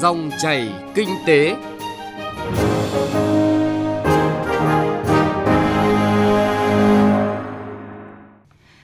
Dòng 0.00 0.30
chảy 0.38 0.72
kinh 0.94 1.08
tế. 1.26 1.56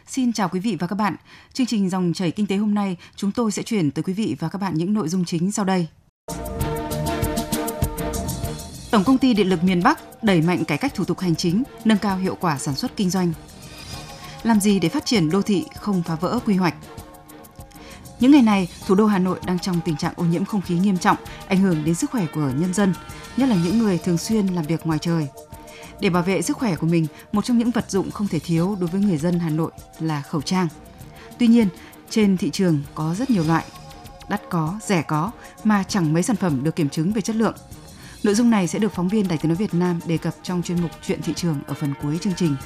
Xin 0.07 0.33
chào 0.33 0.49
quý 0.49 0.61
vị 0.61 0.77
và 0.81 0.87
các 0.87 0.97
bạn. 0.97 1.17
Chương 1.53 1.67
trình 1.67 1.91
Dòng 1.91 2.13
chảy 2.13 2.31
kinh 2.31 2.47
tế 2.47 2.57
hôm 2.57 2.75
nay, 2.75 2.97
chúng 3.17 3.33
tôi 3.33 3.53
sẽ 3.53 3.63
chuyển 3.63 3.91
tới 3.91 4.03
quý 4.03 4.13
vị 4.13 4.37
và 4.39 4.49
các 4.49 4.61
bạn 4.61 4.75
những 4.75 4.95
nội 4.95 5.09
dung 5.09 5.25
chính 5.25 5.53
sau 5.53 5.65
đây. 5.65 5.87
Tổng 8.91 9.05
công 9.05 9.19
ty 9.19 9.35
Điện 9.35 9.49
lực 9.49 9.65
miền 9.65 9.83
Bắc 9.83 10.25
đẩy 10.25 10.43
mạnh 10.43 10.65
cải 10.65 10.79
cách 10.79 10.95
thủ 10.95 11.05
tục 11.05 11.19
hành 11.19 11.35
chính, 11.35 11.63
nâng 11.85 11.99
cao 11.99 12.17
hiệu 12.17 12.37
quả 12.41 12.59
sản 12.59 12.75
xuất 12.75 12.97
kinh 12.97 13.11
doanh. 13.11 13.33
Làm 14.43 14.61
gì 14.61 14.79
để 14.79 14.89
phát 14.89 15.07
triển 15.07 15.31
đô 15.31 15.43
thị 15.43 15.65
không 15.77 16.03
phá 16.03 16.15
vỡ 16.15 16.39
quy 16.47 16.55
hoạch? 16.55 16.75
Những 18.21 18.31
ngày 18.31 18.43
này, 18.43 18.69
thủ 18.87 18.95
đô 18.95 19.07
Hà 19.07 19.19
Nội 19.19 19.39
đang 19.47 19.59
trong 19.59 19.81
tình 19.85 19.97
trạng 19.97 20.13
ô 20.17 20.25
nhiễm 20.25 20.45
không 20.45 20.61
khí 20.61 20.75
nghiêm 20.79 20.99
trọng, 20.99 21.17
ảnh 21.49 21.59
hưởng 21.59 21.85
đến 21.85 21.95
sức 21.95 22.11
khỏe 22.11 22.27
của 22.35 22.51
nhân 22.57 22.75
dân, 22.75 22.95
nhất 23.37 23.49
là 23.49 23.57
những 23.65 23.79
người 23.79 23.99
thường 23.99 24.19
xuyên 24.19 24.47
làm 24.47 24.65
việc 24.65 24.87
ngoài 24.87 24.99
trời. 24.99 25.29
Để 26.01 26.11
bảo 26.11 26.23
vệ 26.23 26.43
sức 26.43 26.57
khỏe 26.57 26.77
của 26.77 26.87
mình, 26.87 27.07
một 27.33 27.45
trong 27.45 27.59
những 27.59 27.71
vật 27.71 27.91
dụng 27.91 28.11
không 28.11 28.29
thể 28.29 28.39
thiếu 28.39 28.77
đối 28.81 28.89
với 28.89 29.01
người 29.01 29.17
dân 29.17 29.39
Hà 29.39 29.51
Nội 29.51 29.71
là 30.01 30.23
khẩu 30.23 30.43
trang. 30.43 30.69
Tuy 31.39 31.47
nhiên, 31.47 31.69
trên 32.11 32.37
thị 32.37 32.51
trường 32.51 32.83
có 32.95 33.15
rất 33.15 33.31
nhiều 33.31 33.45
loại, 33.45 33.65
đắt 34.29 34.43
có, 34.51 34.79
rẻ 34.83 35.03
có 35.03 35.31
mà 35.65 35.85
chẳng 35.89 36.13
mấy 36.13 36.23
sản 36.23 36.37
phẩm 36.37 36.65
được 36.65 36.77
kiểm 36.77 36.89
chứng 36.89 37.13
về 37.13 37.21
chất 37.21 37.37
lượng. 37.37 37.55
Nội 38.23 38.35
dung 38.35 38.51
này 38.51 38.69
sẽ 38.69 38.79
được 38.79 38.93
phóng 38.95 39.09
viên 39.09 39.29
Đài 39.29 39.39
Tiếng 39.39 39.49
nói 39.49 39.57
Việt 39.57 39.75
Nam 39.75 40.01
đề 40.07 40.19
cập 40.19 40.35
trong 40.43 40.63
chuyên 40.63 40.83
mục 40.83 40.91
Chuyện 41.07 41.23
thị 41.23 41.33
trường 41.37 41.61
ở 41.67 41.75
phần 41.75 41.95
cuối 42.03 42.19
chương 42.21 42.35
trình. 42.37 42.57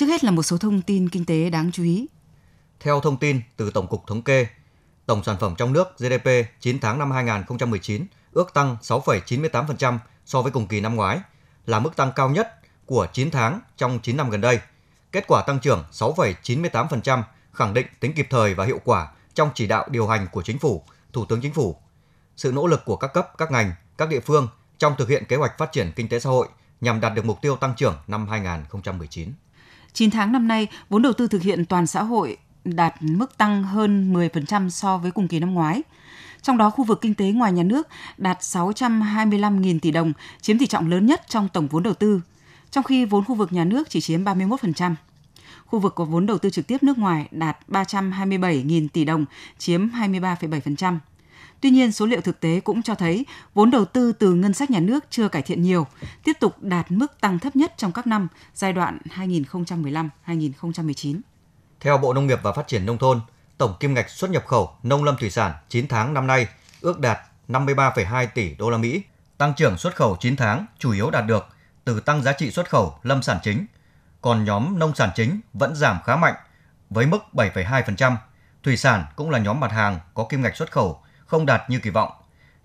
Trước 0.00 0.06
hết 0.06 0.24
là 0.24 0.30
một 0.30 0.42
số 0.42 0.58
thông 0.58 0.82
tin 0.82 1.08
kinh 1.08 1.24
tế 1.24 1.50
đáng 1.50 1.70
chú 1.72 1.82
ý. 1.82 2.06
Theo 2.80 3.00
thông 3.00 3.16
tin 3.16 3.40
từ 3.56 3.70
Tổng 3.70 3.86
cục 3.86 4.06
Thống 4.06 4.22
kê, 4.22 4.46
tổng 5.06 5.24
sản 5.24 5.36
phẩm 5.40 5.54
trong 5.58 5.72
nước 5.72 5.98
GDP 5.98 6.28
9 6.60 6.78
tháng 6.80 6.98
năm 6.98 7.10
2019 7.10 8.06
ước 8.32 8.54
tăng 8.54 8.76
6,98% 8.82 9.98
so 10.26 10.42
với 10.42 10.52
cùng 10.52 10.66
kỳ 10.66 10.80
năm 10.80 10.96
ngoái, 10.96 11.20
là 11.66 11.78
mức 11.78 11.96
tăng 11.96 12.12
cao 12.16 12.30
nhất 12.30 12.54
của 12.86 13.06
9 13.12 13.30
tháng 13.30 13.60
trong 13.76 13.98
9 14.02 14.16
năm 14.16 14.30
gần 14.30 14.40
đây. 14.40 14.60
Kết 15.12 15.24
quả 15.28 15.42
tăng 15.46 15.58
trưởng 15.58 15.84
6,98% 15.92 17.22
khẳng 17.52 17.74
định 17.74 17.86
tính 18.00 18.12
kịp 18.12 18.26
thời 18.30 18.54
và 18.54 18.64
hiệu 18.64 18.80
quả 18.84 19.12
trong 19.34 19.50
chỉ 19.54 19.66
đạo 19.66 19.88
điều 19.90 20.06
hành 20.06 20.26
của 20.32 20.42
chính 20.42 20.58
phủ, 20.58 20.82
Thủ 21.12 21.24
tướng 21.24 21.40
Chính 21.40 21.52
phủ. 21.52 21.76
Sự 22.36 22.52
nỗ 22.52 22.66
lực 22.66 22.84
của 22.84 22.96
các 22.96 23.12
cấp, 23.14 23.28
các 23.38 23.50
ngành, 23.50 23.72
các 23.98 24.08
địa 24.08 24.20
phương 24.20 24.48
trong 24.78 24.94
thực 24.98 25.08
hiện 25.08 25.24
kế 25.24 25.36
hoạch 25.36 25.58
phát 25.58 25.72
triển 25.72 25.92
kinh 25.96 26.08
tế 26.08 26.20
xã 26.20 26.30
hội 26.30 26.48
nhằm 26.80 27.00
đạt 27.00 27.14
được 27.14 27.24
mục 27.24 27.38
tiêu 27.42 27.56
tăng 27.56 27.74
trưởng 27.76 27.96
năm 28.06 28.28
2019. 28.28 29.32
9 29.92 30.10
tháng 30.10 30.32
năm 30.32 30.48
nay, 30.48 30.68
vốn 30.88 31.02
đầu 31.02 31.12
tư 31.12 31.28
thực 31.28 31.42
hiện 31.42 31.64
toàn 31.64 31.86
xã 31.86 32.02
hội 32.02 32.36
đạt 32.64 32.94
mức 33.00 33.38
tăng 33.38 33.62
hơn 33.62 34.12
10% 34.12 34.68
so 34.68 34.98
với 34.98 35.10
cùng 35.10 35.28
kỳ 35.28 35.38
năm 35.38 35.54
ngoái. 35.54 35.82
Trong 36.42 36.58
đó, 36.58 36.70
khu 36.70 36.84
vực 36.84 37.00
kinh 37.00 37.14
tế 37.14 37.30
ngoài 37.30 37.52
nhà 37.52 37.62
nước 37.62 37.88
đạt 38.18 38.38
625.000 38.40 39.78
tỷ 39.78 39.90
đồng, 39.90 40.12
chiếm 40.40 40.58
tỷ 40.58 40.66
trọng 40.66 40.90
lớn 40.90 41.06
nhất 41.06 41.22
trong 41.28 41.48
tổng 41.48 41.68
vốn 41.68 41.82
đầu 41.82 41.94
tư, 41.94 42.20
trong 42.70 42.84
khi 42.84 43.04
vốn 43.04 43.24
khu 43.24 43.34
vực 43.34 43.52
nhà 43.52 43.64
nước 43.64 43.90
chỉ 43.90 44.00
chiếm 44.00 44.24
31%. 44.24 44.94
Khu 45.66 45.78
vực 45.78 45.94
có 45.94 46.04
vốn 46.04 46.26
đầu 46.26 46.38
tư 46.38 46.50
trực 46.50 46.66
tiếp 46.66 46.82
nước 46.82 46.98
ngoài 46.98 47.28
đạt 47.30 47.58
327.000 47.68 48.88
tỷ 48.92 49.04
đồng, 49.04 49.24
chiếm 49.58 49.88
23,7%. 49.88 50.98
Tuy 51.60 51.70
nhiên, 51.70 51.92
số 51.92 52.06
liệu 52.06 52.20
thực 52.20 52.40
tế 52.40 52.60
cũng 52.60 52.82
cho 52.82 52.94
thấy 52.94 53.26
vốn 53.54 53.70
đầu 53.70 53.84
tư 53.84 54.12
từ 54.12 54.34
ngân 54.34 54.54
sách 54.54 54.70
nhà 54.70 54.80
nước 54.80 55.04
chưa 55.10 55.28
cải 55.28 55.42
thiện 55.42 55.62
nhiều, 55.62 55.86
tiếp 56.24 56.32
tục 56.40 56.62
đạt 56.62 56.90
mức 56.90 57.20
tăng 57.20 57.38
thấp 57.38 57.56
nhất 57.56 57.74
trong 57.76 57.92
các 57.92 58.06
năm 58.06 58.28
giai 58.54 58.72
đoạn 58.72 58.98
2015-2019. 59.16 61.20
Theo 61.80 61.98
Bộ 61.98 62.12
Nông 62.12 62.26
nghiệp 62.26 62.38
và 62.42 62.52
Phát 62.52 62.68
triển 62.68 62.86
Nông 62.86 62.98
thôn, 62.98 63.20
tổng 63.58 63.74
kim 63.80 63.94
ngạch 63.94 64.10
xuất 64.10 64.30
nhập 64.30 64.46
khẩu 64.46 64.70
nông 64.82 65.04
lâm 65.04 65.16
thủy 65.16 65.30
sản 65.30 65.52
9 65.68 65.88
tháng 65.88 66.14
năm 66.14 66.26
nay 66.26 66.48
ước 66.80 67.00
đạt 67.00 67.18
53,2 67.48 68.26
tỷ 68.34 68.54
đô 68.54 68.70
la 68.70 68.78
Mỹ. 68.78 69.02
Tăng 69.38 69.54
trưởng 69.54 69.78
xuất 69.78 69.96
khẩu 69.96 70.16
9 70.20 70.36
tháng 70.36 70.66
chủ 70.78 70.92
yếu 70.92 71.10
đạt 71.10 71.26
được 71.26 71.46
từ 71.84 72.00
tăng 72.00 72.22
giá 72.22 72.32
trị 72.32 72.50
xuất 72.50 72.70
khẩu 72.70 72.98
lâm 73.02 73.22
sản 73.22 73.38
chính, 73.42 73.66
còn 74.20 74.44
nhóm 74.44 74.78
nông 74.78 74.94
sản 74.94 75.10
chính 75.14 75.40
vẫn 75.52 75.76
giảm 75.76 75.98
khá 76.04 76.16
mạnh 76.16 76.34
với 76.90 77.06
mức 77.06 77.18
7,2%. 77.32 78.16
Thủy 78.62 78.76
sản 78.76 79.04
cũng 79.16 79.30
là 79.30 79.38
nhóm 79.38 79.60
mặt 79.60 79.72
hàng 79.72 80.00
có 80.14 80.24
kim 80.24 80.42
ngạch 80.42 80.56
xuất 80.56 80.72
khẩu 80.72 81.02
không 81.30 81.46
đạt 81.46 81.70
như 81.70 81.78
kỳ 81.78 81.90
vọng. 81.90 82.12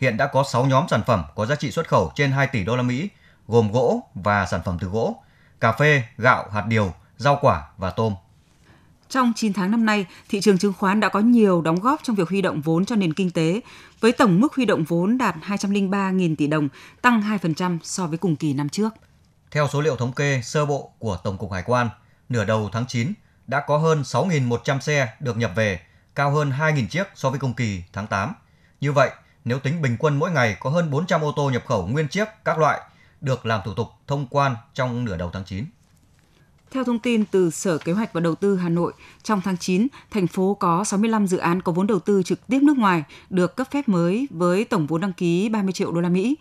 Hiện 0.01 0.17
đã 0.17 0.27
có 0.27 0.43
6 0.43 0.65
nhóm 0.65 0.85
sản 0.89 1.01
phẩm 1.07 1.23
có 1.35 1.45
giá 1.45 1.55
trị 1.55 1.71
xuất 1.71 1.87
khẩu 1.87 2.11
trên 2.15 2.31
2 2.31 2.47
tỷ 2.47 2.63
đô 2.63 2.75
la 2.75 2.83
Mỹ, 2.83 3.09
gồm 3.47 3.71
gỗ 3.71 4.03
và 4.15 4.45
sản 4.45 4.61
phẩm 4.65 4.77
từ 4.81 4.87
gỗ, 4.87 5.23
cà 5.59 5.71
phê, 5.71 6.03
gạo, 6.17 6.49
hạt 6.53 6.63
điều, 6.67 6.93
rau 7.17 7.39
quả 7.41 7.63
và 7.77 7.89
tôm. 7.89 8.13
Trong 9.09 9.33
9 9.35 9.53
tháng 9.53 9.71
năm 9.71 9.85
nay, 9.85 10.05
thị 10.29 10.41
trường 10.41 10.57
chứng 10.57 10.73
khoán 10.73 10.99
đã 10.99 11.09
có 11.09 11.19
nhiều 11.19 11.61
đóng 11.61 11.79
góp 11.79 11.99
trong 12.03 12.15
việc 12.15 12.29
huy 12.29 12.41
động 12.41 12.61
vốn 12.61 12.85
cho 12.85 12.95
nền 12.95 13.13
kinh 13.13 13.31
tế, 13.31 13.61
với 13.99 14.11
tổng 14.11 14.39
mức 14.39 14.53
huy 14.55 14.65
động 14.65 14.83
vốn 14.83 15.17
đạt 15.17 15.35
203.000 15.47 16.35
tỷ 16.35 16.47
đồng, 16.47 16.69
tăng 17.01 17.21
2% 17.21 17.77
so 17.83 18.07
với 18.07 18.17
cùng 18.17 18.35
kỳ 18.35 18.53
năm 18.53 18.69
trước. 18.69 18.93
Theo 19.51 19.67
số 19.67 19.81
liệu 19.81 19.95
thống 19.95 20.13
kê 20.13 20.41
sơ 20.43 20.65
bộ 20.65 20.91
của 20.99 21.17
Tổng 21.23 21.37
cục 21.37 21.51
Hải 21.51 21.63
quan, 21.65 21.89
nửa 22.29 22.45
đầu 22.45 22.69
tháng 22.73 22.85
9 22.87 23.13
đã 23.47 23.63
có 23.67 23.77
hơn 23.77 24.01
6.100 24.01 24.79
xe 24.79 25.13
được 25.19 25.37
nhập 25.37 25.51
về, 25.55 25.79
cao 26.15 26.31
hơn 26.31 26.51
2.000 26.51 26.87
chiếc 26.87 27.07
so 27.15 27.29
với 27.29 27.39
cùng 27.39 27.53
kỳ 27.53 27.83
tháng 27.93 28.07
8. 28.07 28.33
Như 28.85 28.91
vậy, 28.91 29.11
nếu 29.45 29.59
tính 29.59 29.81
bình 29.81 29.95
quân 29.99 30.19
mỗi 30.19 30.31
ngày 30.31 30.57
có 30.59 30.69
hơn 30.69 30.91
400 30.91 31.21
ô 31.21 31.33
tô 31.35 31.49
nhập 31.49 31.63
khẩu 31.67 31.87
nguyên 31.87 32.07
chiếc 32.07 32.27
các 32.43 32.59
loại 32.59 32.81
được 33.21 33.45
làm 33.45 33.61
thủ 33.65 33.73
tục 33.73 33.87
thông 34.07 34.27
quan 34.29 34.55
trong 34.73 35.05
nửa 35.05 35.17
đầu 35.17 35.29
tháng 35.33 35.45
9. 35.45 35.65
Theo 36.71 36.83
thông 36.83 36.99
tin 36.99 37.25
từ 37.25 37.49
Sở 37.49 37.77
Kế 37.77 37.91
hoạch 37.91 38.13
và 38.13 38.21
Đầu 38.21 38.35
tư 38.35 38.55
Hà 38.55 38.69
Nội, 38.69 38.93
trong 39.23 39.41
tháng 39.41 39.57
9, 39.57 39.87
thành 40.11 40.27
phố 40.27 40.57
có 40.59 40.83
65 40.83 41.27
dự 41.27 41.37
án 41.37 41.61
có 41.61 41.71
vốn 41.71 41.87
đầu 41.87 41.99
tư 41.99 42.23
trực 42.23 42.47
tiếp 42.47 42.59
nước 42.63 42.77
ngoài 42.77 43.03
được 43.29 43.55
cấp 43.55 43.67
phép 43.71 43.87
mới 43.87 44.27
với 44.31 44.65
tổng 44.65 44.87
vốn 44.87 45.01
đăng 45.01 45.13
ký 45.13 45.49
30 45.49 45.73
triệu 45.73 45.91
đô 45.91 46.01
la 46.01 46.09
Mỹ. 46.09 46.35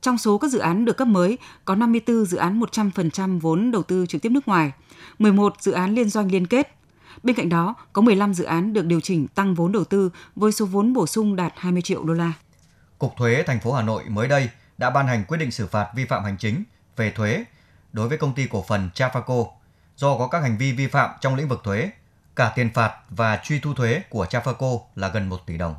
Trong 0.00 0.18
số 0.18 0.38
các 0.38 0.50
dự 0.50 0.58
án 0.58 0.84
được 0.84 0.96
cấp 0.96 1.08
mới, 1.08 1.38
có 1.64 1.74
54 1.74 2.24
dự 2.24 2.36
án 2.36 2.60
100% 2.60 3.40
vốn 3.40 3.70
đầu 3.70 3.82
tư 3.82 4.06
trực 4.08 4.22
tiếp 4.22 4.28
nước 4.28 4.48
ngoài, 4.48 4.72
11 5.18 5.54
dự 5.60 5.72
án 5.72 5.94
liên 5.94 6.08
doanh 6.08 6.32
liên 6.32 6.46
kết. 6.46 6.76
Bên 7.22 7.36
cạnh 7.36 7.48
đó, 7.48 7.74
có 7.92 8.02
15 8.02 8.34
dự 8.34 8.44
án 8.44 8.72
được 8.72 8.86
điều 8.86 9.00
chỉnh 9.00 9.26
tăng 9.28 9.54
vốn 9.54 9.72
đầu 9.72 9.84
tư 9.84 10.10
với 10.36 10.52
số 10.52 10.66
vốn 10.66 10.92
bổ 10.92 11.06
sung 11.06 11.36
đạt 11.36 11.52
20 11.56 11.82
triệu 11.82 12.04
đô 12.04 12.14
la. 12.14 12.32
Cục 12.98 13.16
Thuế 13.16 13.42
thành 13.46 13.60
phố 13.60 13.72
Hà 13.72 13.82
Nội 13.82 14.02
mới 14.08 14.28
đây 14.28 14.48
đã 14.78 14.90
ban 14.90 15.06
hành 15.06 15.24
quyết 15.28 15.38
định 15.38 15.50
xử 15.50 15.66
phạt 15.66 15.88
vi 15.94 16.04
phạm 16.04 16.24
hành 16.24 16.36
chính 16.38 16.64
về 16.96 17.10
thuế 17.10 17.44
đối 17.92 18.08
với 18.08 18.18
công 18.18 18.34
ty 18.34 18.46
cổ 18.50 18.64
phần 18.68 18.90
Trafaco 18.94 19.46
do 19.96 20.18
có 20.18 20.28
các 20.28 20.42
hành 20.42 20.58
vi 20.58 20.72
vi 20.72 20.86
phạm 20.86 21.10
trong 21.20 21.34
lĩnh 21.34 21.48
vực 21.48 21.60
thuế. 21.64 21.90
Cả 22.36 22.52
tiền 22.54 22.70
phạt 22.74 22.92
và 23.10 23.40
truy 23.44 23.60
thu 23.60 23.74
thuế 23.74 24.02
của 24.10 24.26
Trafaco 24.30 24.80
là 24.96 25.08
gần 25.08 25.28
1 25.28 25.46
tỷ 25.46 25.58
đồng. 25.58 25.74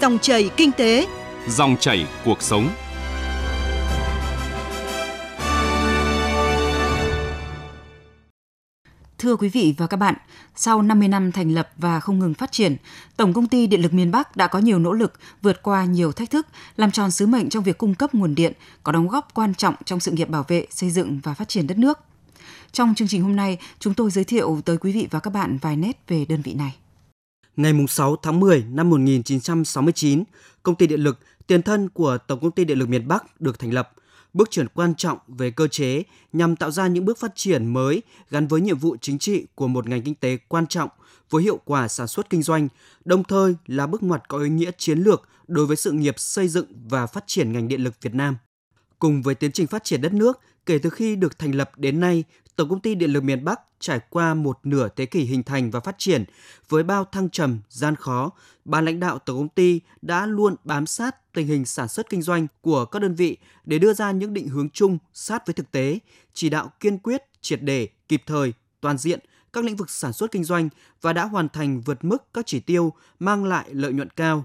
Dòng 0.00 0.18
chảy 0.18 0.50
kinh 0.56 0.72
tế, 0.72 1.06
dòng 1.48 1.76
chảy 1.80 2.06
cuộc 2.24 2.42
sống. 2.42 2.68
Thưa 9.22 9.36
quý 9.36 9.48
vị 9.48 9.74
và 9.78 9.86
các 9.86 9.96
bạn, 9.96 10.14
sau 10.56 10.82
50 10.82 11.08
năm 11.08 11.32
thành 11.32 11.54
lập 11.54 11.68
và 11.76 12.00
không 12.00 12.18
ngừng 12.18 12.34
phát 12.34 12.52
triển, 12.52 12.76
Tổng 13.16 13.32
công 13.32 13.48
ty 13.48 13.66
Điện 13.66 13.82
lực 13.82 13.92
miền 13.92 14.10
Bắc 14.10 14.36
đã 14.36 14.46
có 14.46 14.58
nhiều 14.58 14.78
nỗ 14.78 14.92
lực 14.92 15.12
vượt 15.42 15.62
qua 15.62 15.84
nhiều 15.84 16.12
thách 16.12 16.30
thức, 16.30 16.46
làm 16.76 16.90
tròn 16.90 17.10
sứ 17.10 17.26
mệnh 17.26 17.48
trong 17.48 17.64
việc 17.64 17.78
cung 17.78 17.94
cấp 17.94 18.14
nguồn 18.14 18.34
điện, 18.34 18.52
có 18.82 18.92
đóng 18.92 19.08
góp 19.08 19.34
quan 19.34 19.54
trọng 19.54 19.74
trong 19.84 20.00
sự 20.00 20.10
nghiệp 20.10 20.28
bảo 20.28 20.44
vệ, 20.48 20.66
xây 20.70 20.90
dựng 20.90 21.20
và 21.22 21.34
phát 21.34 21.48
triển 21.48 21.66
đất 21.66 21.78
nước. 21.78 21.98
Trong 22.72 22.94
chương 22.94 23.08
trình 23.08 23.22
hôm 23.22 23.36
nay, 23.36 23.58
chúng 23.78 23.94
tôi 23.94 24.10
giới 24.10 24.24
thiệu 24.24 24.60
tới 24.64 24.78
quý 24.78 24.92
vị 24.92 25.08
và 25.10 25.20
các 25.20 25.30
bạn 25.30 25.58
vài 25.58 25.76
nét 25.76 26.02
về 26.08 26.24
đơn 26.28 26.42
vị 26.42 26.54
này. 26.54 26.76
Ngày 27.56 27.72
6 27.88 28.16
tháng 28.22 28.40
10 28.40 28.64
năm 28.70 28.90
1969, 28.90 30.24
Công 30.62 30.74
ty 30.74 30.86
Điện 30.86 31.00
lực, 31.00 31.18
tiền 31.46 31.62
thân 31.62 31.88
của 31.88 32.18
Tổng 32.26 32.40
công 32.40 32.50
ty 32.50 32.64
Điện 32.64 32.78
lực 32.78 32.88
miền 32.88 33.08
Bắc 33.08 33.40
được 33.40 33.58
thành 33.58 33.72
lập– 33.72 33.92
bước 34.34 34.50
chuyển 34.50 34.68
quan 34.68 34.94
trọng 34.94 35.18
về 35.28 35.50
cơ 35.50 35.66
chế 35.66 36.02
nhằm 36.32 36.56
tạo 36.56 36.70
ra 36.70 36.86
những 36.86 37.04
bước 37.04 37.18
phát 37.18 37.32
triển 37.34 37.66
mới 37.66 38.02
gắn 38.30 38.46
với 38.46 38.60
nhiệm 38.60 38.78
vụ 38.78 38.96
chính 39.00 39.18
trị 39.18 39.46
của 39.54 39.68
một 39.68 39.88
ngành 39.88 40.02
kinh 40.02 40.14
tế 40.14 40.38
quan 40.48 40.66
trọng 40.66 40.90
với 41.30 41.42
hiệu 41.42 41.60
quả 41.64 41.88
sản 41.88 42.06
xuất 42.06 42.30
kinh 42.30 42.42
doanh, 42.42 42.68
đồng 43.04 43.24
thời 43.24 43.54
là 43.66 43.86
bước 43.86 44.02
ngoặt 44.02 44.28
có 44.28 44.38
ý 44.38 44.48
nghĩa 44.48 44.70
chiến 44.78 44.98
lược 44.98 45.28
đối 45.46 45.66
với 45.66 45.76
sự 45.76 45.92
nghiệp 45.92 46.14
xây 46.18 46.48
dựng 46.48 46.66
và 46.88 47.06
phát 47.06 47.24
triển 47.26 47.52
ngành 47.52 47.68
điện 47.68 47.84
lực 47.84 47.94
Việt 48.02 48.14
Nam. 48.14 48.36
Cùng 49.02 49.22
với 49.22 49.34
tiến 49.34 49.52
trình 49.52 49.66
phát 49.66 49.84
triển 49.84 50.00
đất 50.00 50.12
nước, 50.12 50.40
kể 50.66 50.78
từ 50.78 50.90
khi 50.90 51.16
được 51.16 51.38
thành 51.38 51.54
lập 51.54 51.70
đến 51.76 52.00
nay, 52.00 52.24
Tổng 52.56 52.68
công 52.68 52.80
ty 52.80 52.94
Điện 52.94 53.10
lực 53.10 53.24
miền 53.24 53.44
Bắc 53.44 53.60
trải 53.80 54.00
qua 54.10 54.34
một 54.34 54.58
nửa 54.62 54.88
thế 54.96 55.06
kỷ 55.06 55.20
hình 55.20 55.42
thành 55.42 55.70
và 55.70 55.80
phát 55.80 55.94
triển 55.98 56.24
với 56.68 56.82
bao 56.82 57.04
thăng 57.04 57.30
trầm, 57.30 57.58
gian 57.68 57.96
khó, 57.96 58.30
ban 58.64 58.84
lãnh 58.84 59.00
đạo 59.00 59.18
tổng 59.18 59.36
công 59.36 59.48
ty 59.48 59.80
đã 60.02 60.26
luôn 60.26 60.56
bám 60.64 60.86
sát 60.86 61.32
tình 61.32 61.46
hình 61.46 61.64
sản 61.64 61.88
xuất 61.88 62.10
kinh 62.10 62.22
doanh 62.22 62.46
của 62.60 62.84
các 62.84 63.02
đơn 63.02 63.14
vị 63.14 63.36
để 63.64 63.78
đưa 63.78 63.94
ra 63.94 64.10
những 64.10 64.34
định 64.34 64.48
hướng 64.48 64.70
chung 64.70 64.98
sát 65.12 65.46
với 65.46 65.54
thực 65.54 65.70
tế, 65.70 65.98
chỉ 66.34 66.48
đạo 66.48 66.72
kiên 66.80 66.98
quyết, 66.98 67.22
triệt 67.40 67.62
để, 67.62 67.88
kịp 68.08 68.22
thời, 68.26 68.52
toàn 68.80 68.98
diện 68.98 69.20
các 69.52 69.64
lĩnh 69.64 69.76
vực 69.76 69.90
sản 69.90 70.12
xuất 70.12 70.30
kinh 70.30 70.44
doanh 70.44 70.68
và 71.00 71.12
đã 71.12 71.24
hoàn 71.24 71.48
thành 71.48 71.80
vượt 71.80 72.04
mức 72.04 72.34
các 72.34 72.46
chỉ 72.46 72.60
tiêu 72.60 72.92
mang 73.18 73.44
lại 73.44 73.68
lợi 73.72 73.92
nhuận 73.92 74.10
cao. 74.10 74.44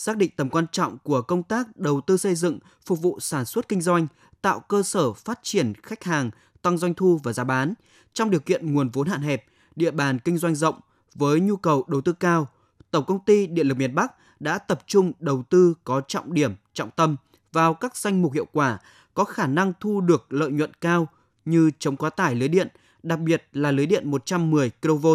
Xác 0.00 0.16
định 0.16 0.30
tầm 0.36 0.50
quan 0.50 0.66
trọng 0.72 0.98
của 0.98 1.22
công 1.22 1.42
tác 1.42 1.76
đầu 1.76 2.00
tư 2.00 2.16
xây 2.16 2.34
dựng 2.34 2.58
phục 2.86 3.02
vụ 3.02 3.20
sản 3.20 3.44
xuất 3.44 3.68
kinh 3.68 3.80
doanh, 3.80 4.06
tạo 4.42 4.60
cơ 4.60 4.82
sở 4.82 5.12
phát 5.12 5.38
triển 5.42 5.72
khách 5.82 6.04
hàng, 6.04 6.30
tăng 6.62 6.78
doanh 6.78 6.94
thu 6.94 7.20
và 7.22 7.32
giá 7.32 7.44
bán 7.44 7.74
trong 8.12 8.30
điều 8.30 8.40
kiện 8.40 8.74
nguồn 8.74 8.88
vốn 8.88 9.08
hạn 9.08 9.22
hẹp, 9.22 9.44
địa 9.76 9.90
bàn 9.90 10.18
kinh 10.18 10.38
doanh 10.38 10.54
rộng 10.54 10.80
với 11.14 11.40
nhu 11.40 11.56
cầu 11.56 11.84
đầu 11.88 12.00
tư 12.00 12.12
cao. 12.12 12.48
Tổng 12.90 13.04
công 13.04 13.24
ty 13.24 13.46
Điện 13.46 13.68
lực 13.68 13.76
miền 13.76 13.94
Bắc 13.94 14.12
đã 14.40 14.58
tập 14.58 14.80
trung 14.86 15.12
đầu 15.18 15.42
tư 15.50 15.74
có 15.84 16.02
trọng 16.08 16.34
điểm, 16.34 16.54
trọng 16.72 16.90
tâm 16.90 17.16
vào 17.52 17.74
các 17.74 17.96
danh 17.96 18.22
mục 18.22 18.32
hiệu 18.32 18.46
quả 18.52 18.78
có 19.14 19.24
khả 19.24 19.46
năng 19.46 19.72
thu 19.80 20.00
được 20.00 20.32
lợi 20.32 20.50
nhuận 20.50 20.74
cao 20.80 21.08
như 21.44 21.70
chống 21.78 21.96
quá 21.96 22.10
tải 22.10 22.34
lưới 22.34 22.48
điện, 22.48 22.68
đặc 23.02 23.18
biệt 23.18 23.48
là 23.52 23.70
lưới 23.70 23.86
điện 23.86 24.10
110 24.10 24.70
kV, 24.70 25.06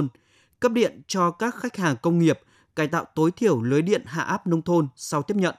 cấp 0.60 0.72
điện 0.72 1.02
cho 1.08 1.32
các 1.32 1.56
khách 1.56 1.78
hàng 1.78 1.96
công 2.02 2.20
nghiệp, 2.20 2.40
cải 2.76 2.88
tạo 2.88 3.06
tối 3.16 3.32
thiểu 3.32 3.62
lưới 3.62 3.82
điện 3.82 4.04
hạ 4.06 4.22
áp 4.22 4.48
nông 4.48 4.62
thôn 4.62 4.88
sau 4.96 5.22
tiếp 5.22 5.38
nhận. 5.38 5.56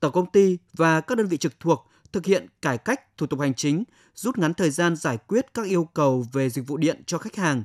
Tổng 0.00 0.12
công 0.12 0.30
ty 0.30 0.58
và 0.72 1.00
các 1.00 1.18
đơn 1.18 1.26
vị 1.26 1.36
trực 1.36 1.60
thuộc 1.60 1.90
thực 2.12 2.26
hiện 2.26 2.46
cải 2.62 2.78
cách 2.78 3.16
thủ 3.16 3.26
tục 3.26 3.40
hành 3.40 3.54
chính, 3.54 3.84
rút 4.14 4.38
ngắn 4.38 4.54
thời 4.54 4.70
gian 4.70 4.96
giải 4.96 5.18
quyết 5.26 5.54
các 5.54 5.66
yêu 5.66 5.84
cầu 5.94 6.26
về 6.32 6.50
dịch 6.50 6.66
vụ 6.66 6.76
điện 6.76 7.02
cho 7.06 7.18
khách 7.18 7.36
hàng, 7.36 7.62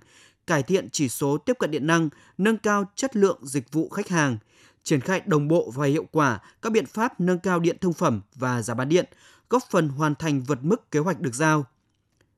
cải 0.48 0.64
thiện 0.64 0.90
chỉ 0.92 1.10
số 1.10 1.38
tiếp 1.38 1.54
cận 1.60 1.72
điện 1.72 1.88
năng, 1.88 2.10
nâng 2.38 2.58
cao 2.58 2.92
chất 2.96 3.16
lượng 3.16 3.40
dịch 3.46 3.72
vụ 3.72 3.90
khách 3.90 4.10
hàng, 4.10 4.38
triển 4.84 5.02
khai 5.02 5.22
đồng 5.26 5.48
bộ 5.48 5.72
và 5.76 5.88
hiệu 5.88 6.06
quả 6.12 6.40
các 6.62 6.72
biện 6.72 6.86
pháp 6.86 7.20
nâng 7.20 7.40
cao 7.40 7.60
điện 7.60 7.78
thương 7.82 7.94
phẩm 7.94 8.22
và 8.36 8.62
giá 8.62 8.74
bán 8.74 8.90
điện, 8.90 9.06
góp 9.50 9.64
phần 9.70 9.90
hoàn 9.90 10.16
thành 10.16 10.42
vượt 10.42 10.60
mức 10.62 10.92
kế 10.92 11.00
hoạch 11.00 11.20
được 11.20 11.34
giao. 11.34 11.66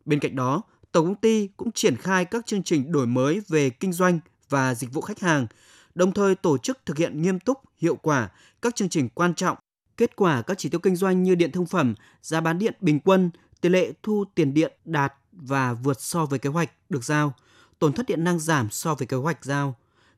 Bên 0.06 0.20
cạnh 0.20 0.36
đó, 0.36 0.62
Tổng 0.92 1.06
công 1.06 1.16
ty 1.16 1.48
cũng 1.58 1.72
triển 1.72 1.96
khai 1.96 2.26
các 2.26 2.46
chương 2.46 2.64
trình 2.64 2.92
đổi 2.92 3.08
mới 3.08 3.42
về 3.48 3.70
kinh 3.70 3.94
doanh 3.94 4.20
và 4.50 4.76
dịch 4.76 4.94
vụ 4.94 5.02
khách 5.02 5.20
hàng, 5.20 5.48
đồng 5.96 6.12
thời 6.12 6.36
tổ 6.36 6.58
chức 6.58 6.80
thực 6.86 6.98
hiện 6.98 7.22
nghiêm 7.22 7.40
túc, 7.40 7.58
hiệu 7.78 7.96
quả 7.96 8.30
các 8.62 8.76
chương 8.76 8.90
trình 8.90 9.10
quan 9.10 9.34
trọng. 9.34 9.58
Kết 9.98 10.16
quả 10.16 10.42
các 10.42 10.58
chỉ 10.58 10.70
tiêu 10.70 10.80
kinh 10.80 10.96
doanh 10.96 11.24
như 11.24 11.36
điện 11.36 11.52
thương 11.52 11.66
phẩm, 11.66 11.96
giá 12.22 12.42
bán 12.42 12.60
điện 12.60 12.74
bình 12.82 13.00
quân, 13.00 13.30
tỷ 13.62 13.70
lệ 13.70 13.94
thu 14.04 14.26
tiền 14.36 14.54
điện 14.54 14.74
đạt 14.86 15.14
và 15.32 15.74
vượt 15.74 16.02
so 16.02 16.26
với 16.26 16.40
kế 16.40 16.50
hoạch 16.50 16.72
được 16.90 17.04
giao, 17.04 17.34
tổn 17.80 17.94
thất 17.94 18.06
điện 18.08 18.24
năng 18.24 18.40
giảm 18.40 18.70
so 18.70 18.96
với 18.96 19.08
kế 19.08 19.18
hoạch 19.18 19.46
giao. 19.46 19.76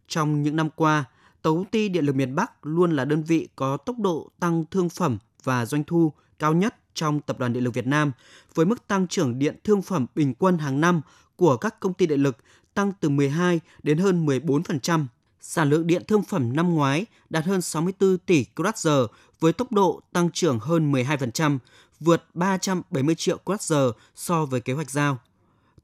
Trong 0.07 0.43
những 0.43 0.55
năm 0.55 0.69
qua, 0.75 1.05
Tổng 1.41 1.57
công 1.57 1.65
ty 1.65 1.89
Điện 1.89 2.05
lực 2.05 2.15
miền 2.15 2.35
Bắc 2.35 2.65
luôn 2.65 2.91
là 2.91 3.05
đơn 3.05 3.23
vị 3.23 3.47
có 3.55 3.77
tốc 3.77 3.99
độ 3.99 4.29
tăng 4.39 4.65
thương 4.71 4.89
phẩm 4.89 5.17
và 5.43 5.65
doanh 5.65 5.83
thu 5.83 6.13
cao 6.39 6.53
nhất 6.53 6.75
trong 6.93 7.21
Tập 7.21 7.39
đoàn 7.39 7.53
Điện 7.53 7.63
lực 7.63 7.73
Việt 7.73 7.87
Nam, 7.87 8.11
với 8.55 8.65
mức 8.65 8.87
tăng 8.87 9.07
trưởng 9.07 9.39
điện 9.39 9.55
thương 9.63 9.81
phẩm 9.81 10.05
bình 10.15 10.33
quân 10.33 10.57
hàng 10.57 10.81
năm 10.81 11.01
của 11.35 11.57
các 11.57 11.79
công 11.79 11.93
ty 11.93 12.05
điện 12.05 12.23
lực 12.23 12.37
tăng 12.73 12.91
từ 12.99 13.09
12 13.09 13.59
đến 13.83 13.97
hơn 13.97 14.25
14%. 14.25 15.05
Sản 15.45 15.69
lượng 15.69 15.87
điện 15.87 16.03
thương 16.07 16.23
phẩm 16.23 16.55
năm 16.55 16.75
ngoái 16.75 17.05
đạt 17.29 17.45
hơn 17.45 17.61
64 17.61 18.17
tỷ 18.17 18.45
kWh 18.55 19.07
với 19.39 19.53
tốc 19.53 19.71
độ 19.71 20.01
tăng 20.13 20.31
trưởng 20.31 20.59
hơn 20.59 20.91
12%, 20.91 21.57
vượt 21.99 22.23
370 22.33 23.15
triệu 23.15 23.37
kWh 23.45 23.91
so 24.15 24.45
với 24.45 24.61
kế 24.61 24.73
hoạch 24.73 24.91
giao. 24.91 25.17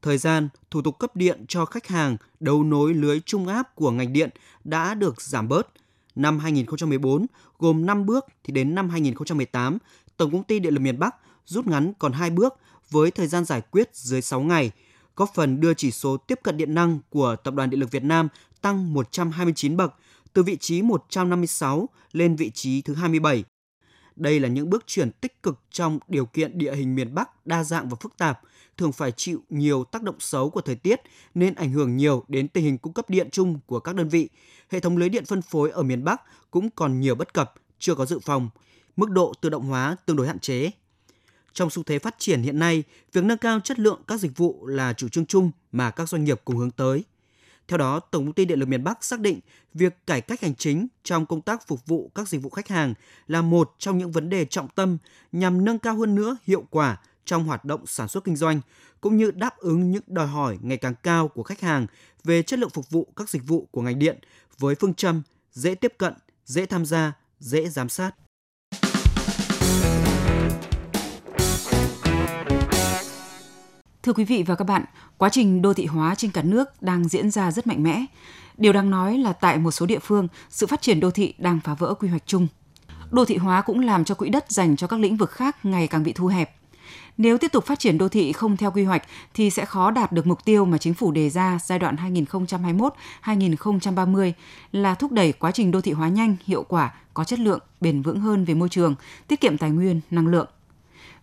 Thời 0.02 0.18
gian, 0.18 0.48
thủ 0.70 0.82
tục 0.82 0.98
cấp 0.98 1.16
điện 1.16 1.44
cho 1.48 1.64
khách 1.64 1.86
hàng 1.86 2.16
đấu 2.40 2.64
nối 2.64 2.94
lưới 2.94 3.20
trung 3.20 3.46
áp 3.46 3.74
của 3.74 3.90
ngành 3.90 4.12
điện 4.12 4.30
đã 4.64 4.94
được 4.94 5.22
giảm 5.22 5.48
bớt. 5.48 5.68
Năm 6.14 6.38
2014 6.38 7.26
gồm 7.58 7.86
5 7.86 8.06
bước 8.06 8.26
thì 8.44 8.52
đến 8.52 8.74
năm 8.74 8.90
2018, 8.90 9.78
Tổng 10.16 10.32
công 10.32 10.44
ty 10.44 10.58
Điện 10.58 10.74
lực 10.74 10.80
miền 10.80 10.98
Bắc 10.98 11.14
rút 11.46 11.66
ngắn 11.66 11.92
còn 11.98 12.12
2 12.12 12.30
bước 12.30 12.58
với 12.90 13.10
thời 13.10 13.26
gian 13.26 13.44
giải 13.44 13.60
quyết 13.70 13.96
dưới 13.96 14.22
6 14.22 14.40
ngày, 14.40 14.70
góp 15.16 15.34
phần 15.34 15.60
đưa 15.60 15.74
chỉ 15.74 15.90
số 15.90 16.16
tiếp 16.16 16.40
cận 16.42 16.56
điện 16.56 16.74
năng 16.74 16.98
của 17.10 17.36
Tập 17.36 17.54
đoàn 17.54 17.70
Điện 17.70 17.80
lực 17.80 17.90
Việt 17.90 18.02
Nam 18.02 18.28
tăng 18.60 18.94
129 18.94 19.76
bậc, 19.76 19.94
từ 20.32 20.42
vị 20.42 20.56
trí 20.56 20.82
156 20.82 21.88
lên 22.12 22.36
vị 22.36 22.50
trí 22.50 22.82
thứ 22.82 22.94
27. 22.94 23.44
Đây 24.16 24.40
là 24.40 24.48
những 24.48 24.70
bước 24.70 24.86
chuyển 24.86 25.10
tích 25.10 25.42
cực 25.42 25.58
trong 25.70 25.98
điều 26.08 26.26
kiện 26.26 26.58
địa 26.58 26.74
hình 26.74 26.94
miền 26.94 27.14
Bắc 27.14 27.46
đa 27.46 27.64
dạng 27.64 27.88
và 27.88 27.96
phức 28.00 28.16
tạp, 28.16 28.40
thường 28.76 28.92
phải 28.92 29.12
chịu 29.12 29.42
nhiều 29.50 29.84
tác 29.84 30.02
động 30.02 30.16
xấu 30.18 30.50
của 30.50 30.60
thời 30.60 30.76
tiết 30.76 31.00
nên 31.34 31.54
ảnh 31.54 31.72
hưởng 31.72 31.96
nhiều 31.96 32.24
đến 32.28 32.48
tình 32.48 32.64
hình 32.64 32.78
cung 32.78 32.92
cấp 32.92 33.10
điện 33.10 33.28
chung 33.32 33.60
của 33.66 33.80
các 33.80 33.94
đơn 33.94 34.08
vị. 34.08 34.28
Hệ 34.68 34.80
thống 34.80 34.96
lưới 34.96 35.08
điện 35.08 35.24
phân 35.24 35.42
phối 35.42 35.70
ở 35.70 35.82
miền 35.82 36.04
Bắc 36.04 36.22
cũng 36.50 36.70
còn 36.70 37.00
nhiều 37.00 37.14
bất 37.14 37.34
cập, 37.34 37.54
chưa 37.78 37.94
có 37.94 38.06
dự 38.06 38.18
phòng. 38.18 38.50
Mức 38.96 39.10
độ 39.10 39.32
tự 39.40 39.48
động 39.48 39.62
hóa 39.62 39.96
tương 40.06 40.16
đối 40.16 40.26
hạn 40.26 40.38
chế. 40.38 40.70
Trong 41.52 41.70
xu 41.70 41.82
thế 41.82 41.98
phát 41.98 42.14
triển 42.18 42.42
hiện 42.42 42.58
nay, 42.58 42.84
việc 43.12 43.24
nâng 43.24 43.38
cao 43.38 43.60
chất 43.60 43.78
lượng 43.78 44.02
các 44.06 44.20
dịch 44.20 44.36
vụ 44.36 44.66
là 44.66 44.92
chủ 44.92 45.08
trương 45.08 45.26
chung 45.26 45.50
mà 45.72 45.90
các 45.90 46.08
doanh 46.08 46.24
nghiệp 46.24 46.40
cùng 46.44 46.56
hướng 46.56 46.70
tới. 46.70 47.04
Theo 47.68 47.78
đó, 47.78 48.00
Tổng 48.00 48.24
công 48.24 48.32
ty 48.32 48.44
Điện 48.44 48.58
lực 48.58 48.68
miền 48.68 48.84
Bắc 48.84 49.04
xác 49.04 49.20
định 49.20 49.40
việc 49.74 50.06
cải 50.06 50.20
cách 50.20 50.40
hành 50.40 50.54
chính 50.54 50.86
trong 51.04 51.26
công 51.26 51.40
tác 51.40 51.66
phục 51.66 51.86
vụ 51.86 52.10
các 52.14 52.28
dịch 52.28 52.42
vụ 52.42 52.50
khách 52.50 52.68
hàng 52.68 52.94
là 53.26 53.42
một 53.42 53.74
trong 53.78 53.98
những 53.98 54.12
vấn 54.12 54.28
đề 54.30 54.44
trọng 54.44 54.68
tâm 54.68 54.98
nhằm 55.32 55.64
nâng 55.64 55.78
cao 55.78 55.96
hơn 55.96 56.14
nữa 56.14 56.36
hiệu 56.46 56.64
quả 56.70 57.00
trong 57.24 57.44
hoạt 57.44 57.64
động 57.64 57.86
sản 57.86 58.08
xuất 58.08 58.24
kinh 58.24 58.36
doanh 58.36 58.60
cũng 59.00 59.16
như 59.16 59.30
đáp 59.30 59.58
ứng 59.58 59.90
những 59.90 60.02
đòi 60.06 60.26
hỏi 60.26 60.58
ngày 60.62 60.76
càng 60.76 60.94
cao 61.02 61.28
của 61.28 61.42
khách 61.42 61.60
hàng 61.60 61.86
về 62.24 62.42
chất 62.42 62.58
lượng 62.58 62.70
phục 62.70 62.90
vụ 62.90 63.12
các 63.16 63.28
dịch 63.28 63.42
vụ 63.46 63.68
của 63.70 63.82
ngành 63.82 63.98
điện 63.98 64.18
với 64.58 64.74
phương 64.74 64.94
châm 64.94 65.22
dễ 65.52 65.74
tiếp 65.74 65.94
cận, 65.98 66.14
dễ 66.44 66.66
tham 66.66 66.86
gia, 66.86 67.12
dễ 67.38 67.68
giám 67.68 67.88
sát. 67.88 68.10
Thưa 74.10 74.14
quý 74.14 74.24
vị 74.24 74.42
và 74.42 74.54
các 74.54 74.64
bạn, 74.64 74.84
quá 75.18 75.28
trình 75.28 75.62
đô 75.62 75.74
thị 75.74 75.86
hóa 75.86 76.14
trên 76.14 76.30
cả 76.30 76.42
nước 76.42 76.82
đang 76.82 77.08
diễn 77.08 77.30
ra 77.30 77.50
rất 77.50 77.66
mạnh 77.66 77.82
mẽ. 77.82 78.04
Điều 78.56 78.72
đáng 78.72 78.90
nói 78.90 79.18
là 79.18 79.32
tại 79.32 79.58
một 79.58 79.70
số 79.70 79.86
địa 79.86 79.98
phương, 79.98 80.28
sự 80.48 80.66
phát 80.66 80.82
triển 80.82 81.00
đô 81.00 81.10
thị 81.10 81.34
đang 81.38 81.60
phá 81.64 81.74
vỡ 81.74 81.94
quy 81.94 82.08
hoạch 82.08 82.26
chung. 82.26 82.46
Đô 83.10 83.24
thị 83.24 83.36
hóa 83.36 83.60
cũng 83.60 83.80
làm 83.80 84.04
cho 84.04 84.14
quỹ 84.14 84.28
đất 84.28 84.50
dành 84.50 84.76
cho 84.76 84.86
các 84.86 85.00
lĩnh 85.00 85.16
vực 85.16 85.30
khác 85.30 85.64
ngày 85.64 85.86
càng 85.86 86.02
bị 86.02 86.12
thu 86.12 86.26
hẹp. 86.26 86.56
Nếu 87.18 87.38
tiếp 87.38 87.52
tục 87.52 87.66
phát 87.66 87.78
triển 87.78 87.98
đô 87.98 88.08
thị 88.08 88.32
không 88.32 88.56
theo 88.56 88.70
quy 88.70 88.84
hoạch 88.84 89.02
thì 89.34 89.50
sẽ 89.50 89.64
khó 89.64 89.90
đạt 89.90 90.12
được 90.12 90.26
mục 90.26 90.44
tiêu 90.44 90.64
mà 90.64 90.78
chính 90.78 90.94
phủ 90.94 91.12
đề 91.12 91.30
ra 91.30 91.58
giai 91.64 91.78
đoạn 91.78 91.96
2021-2030 93.24 94.32
là 94.72 94.94
thúc 94.94 95.12
đẩy 95.12 95.32
quá 95.32 95.50
trình 95.50 95.70
đô 95.70 95.80
thị 95.80 95.92
hóa 95.92 96.08
nhanh, 96.08 96.36
hiệu 96.46 96.64
quả, 96.68 96.94
có 97.14 97.24
chất 97.24 97.38
lượng, 97.38 97.60
bền 97.80 98.02
vững 98.02 98.20
hơn 98.20 98.44
về 98.44 98.54
môi 98.54 98.68
trường, 98.68 98.94
tiết 99.28 99.40
kiệm 99.40 99.58
tài 99.58 99.70
nguyên, 99.70 100.00
năng 100.10 100.26
lượng. 100.26 100.46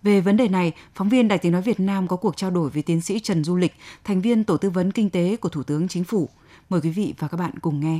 Về 0.07 0.21
vấn 0.21 0.37
đề 0.37 0.47
này, 0.47 0.73
phóng 0.93 1.09
viên 1.09 1.27
Đài 1.27 1.39
Tiếng 1.39 1.51
Nói 1.51 1.61
Việt 1.61 1.79
Nam 1.79 2.07
có 2.07 2.15
cuộc 2.15 2.37
trao 2.37 2.51
đổi 2.51 2.69
với 2.69 2.83
tiến 2.83 3.01
sĩ 3.01 3.19
Trần 3.19 3.43
Du 3.43 3.55
Lịch, 3.55 3.73
thành 4.03 4.21
viên 4.21 4.43
Tổ 4.43 4.57
tư 4.57 4.69
vấn 4.69 4.91
Kinh 4.91 5.09
tế 5.09 5.37
của 5.37 5.49
Thủ 5.49 5.63
tướng 5.63 5.87
Chính 5.87 6.03
phủ. 6.03 6.29
Mời 6.69 6.81
quý 6.81 6.89
vị 6.89 7.13
và 7.17 7.27
các 7.27 7.37
bạn 7.37 7.51
cùng 7.61 7.79
nghe. 7.79 7.99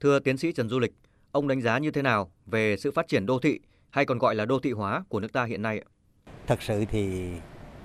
Thưa 0.00 0.18
tiến 0.18 0.38
sĩ 0.38 0.52
Trần 0.52 0.68
Du 0.68 0.78
Lịch, 0.78 0.94
ông 1.32 1.48
đánh 1.48 1.62
giá 1.62 1.78
như 1.78 1.90
thế 1.90 2.02
nào 2.02 2.30
về 2.46 2.76
sự 2.76 2.90
phát 2.90 3.08
triển 3.08 3.26
đô 3.26 3.38
thị 3.38 3.60
hay 3.90 4.04
còn 4.04 4.18
gọi 4.18 4.34
là 4.34 4.44
đô 4.44 4.58
thị 4.58 4.72
hóa 4.72 5.04
của 5.08 5.20
nước 5.20 5.32
ta 5.32 5.44
hiện 5.44 5.62
nay 5.62 5.78
ạ? 5.78 5.88
Thật 6.46 6.58
sự 6.62 6.84
thì 6.90 7.30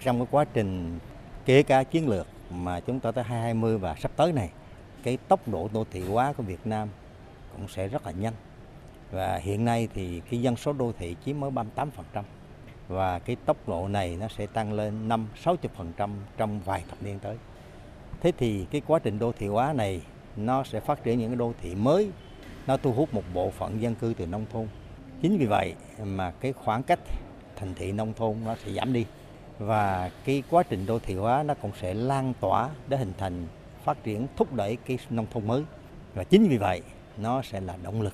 trong 0.03 0.17
cái 0.19 0.27
quá 0.31 0.45
trình 0.53 0.99
kể 1.45 1.63
cả 1.63 1.83
chiến 1.83 2.09
lược 2.09 2.27
mà 2.51 2.79
chúng 2.79 2.99
ta 2.99 3.11
tới 3.11 3.23
2020 3.23 3.77
và 3.77 3.95
sắp 3.95 4.11
tới 4.15 4.31
này, 4.31 4.49
cái 5.03 5.17
tốc 5.17 5.47
độ 5.47 5.69
đô 5.73 5.85
thị 5.91 5.99
hóa 5.99 6.33
của 6.37 6.43
Việt 6.43 6.67
Nam 6.67 6.87
cũng 7.57 7.67
sẽ 7.67 7.87
rất 7.87 8.05
là 8.05 8.11
nhanh. 8.11 8.33
Và 9.11 9.37
hiện 9.37 9.65
nay 9.65 9.87
thì 9.93 10.21
cái 10.29 10.41
dân 10.41 10.55
số 10.55 10.73
đô 10.73 10.91
thị 10.99 11.15
chiếm 11.25 11.39
mới 11.39 11.51
38% 11.51 11.85
và 12.87 13.19
cái 13.19 13.35
tốc 13.45 13.57
độ 13.67 13.87
này 13.87 14.17
nó 14.19 14.27
sẽ 14.27 14.47
tăng 14.47 14.73
lên 14.73 15.07
5 15.07 15.27
60% 15.43 16.09
trong 16.37 16.59
vài 16.65 16.83
thập 16.89 17.03
niên 17.03 17.19
tới. 17.19 17.37
Thế 18.21 18.31
thì 18.37 18.65
cái 18.71 18.81
quá 18.87 18.99
trình 18.99 19.19
đô 19.19 19.31
thị 19.31 19.47
hóa 19.47 19.73
này 19.73 20.01
nó 20.35 20.63
sẽ 20.63 20.79
phát 20.79 21.03
triển 21.03 21.19
những 21.19 21.29
cái 21.29 21.37
đô 21.37 21.53
thị 21.61 21.75
mới, 21.75 22.11
nó 22.67 22.77
thu 22.77 22.93
hút 22.93 23.13
một 23.13 23.23
bộ 23.33 23.49
phận 23.49 23.81
dân 23.81 23.95
cư 23.95 24.13
từ 24.17 24.25
nông 24.25 24.45
thôn. 24.51 24.67
Chính 25.21 25.37
vì 25.37 25.45
vậy 25.45 25.75
mà 26.03 26.31
cái 26.31 26.53
khoảng 26.53 26.83
cách 26.83 26.99
thành 27.55 27.73
thị 27.75 27.91
nông 27.91 28.13
thôn 28.13 28.37
nó 28.45 28.55
sẽ 28.65 28.71
giảm 28.71 28.93
đi 28.93 29.05
và 29.59 30.11
cái 30.25 30.43
quá 30.49 30.63
trình 30.63 30.85
đô 30.85 30.99
thị 30.99 31.15
hóa 31.15 31.43
nó 31.43 31.53
cũng 31.53 31.71
sẽ 31.81 31.93
lan 31.93 32.33
tỏa 32.39 32.69
để 32.87 32.97
hình 32.97 33.13
thành 33.17 33.47
phát 33.83 34.03
triển 34.03 34.27
thúc 34.35 34.53
đẩy 34.53 34.77
cái 34.85 34.97
nông 35.09 35.25
thôn 35.31 35.47
mới 35.47 35.63
và 36.13 36.23
chính 36.23 36.47
vì 36.49 36.57
vậy 36.57 36.81
nó 37.17 37.41
sẽ 37.41 37.61
là 37.61 37.75
động 37.83 38.01
lực 38.01 38.13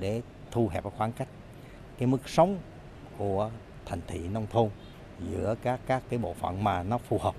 để 0.00 0.22
thu 0.50 0.68
hẹp 0.68 0.84
khoảng 0.96 1.12
cách 1.12 1.28
cái 1.98 2.06
mức 2.06 2.28
sống 2.28 2.58
của 3.18 3.50
thành 3.86 4.00
thị 4.06 4.18
nông 4.32 4.46
thôn 4.50 4.70
giữa 5.30 5.54
các 5.62 5.80
các 5.86 6.02
cái 6.08 6.18
bộ 6.18 6.34
phận 6.34 6.64
mà 6.64 6.82
nó 6.82 6.98
phù 6.98 7.18
hợp 7.18 7.34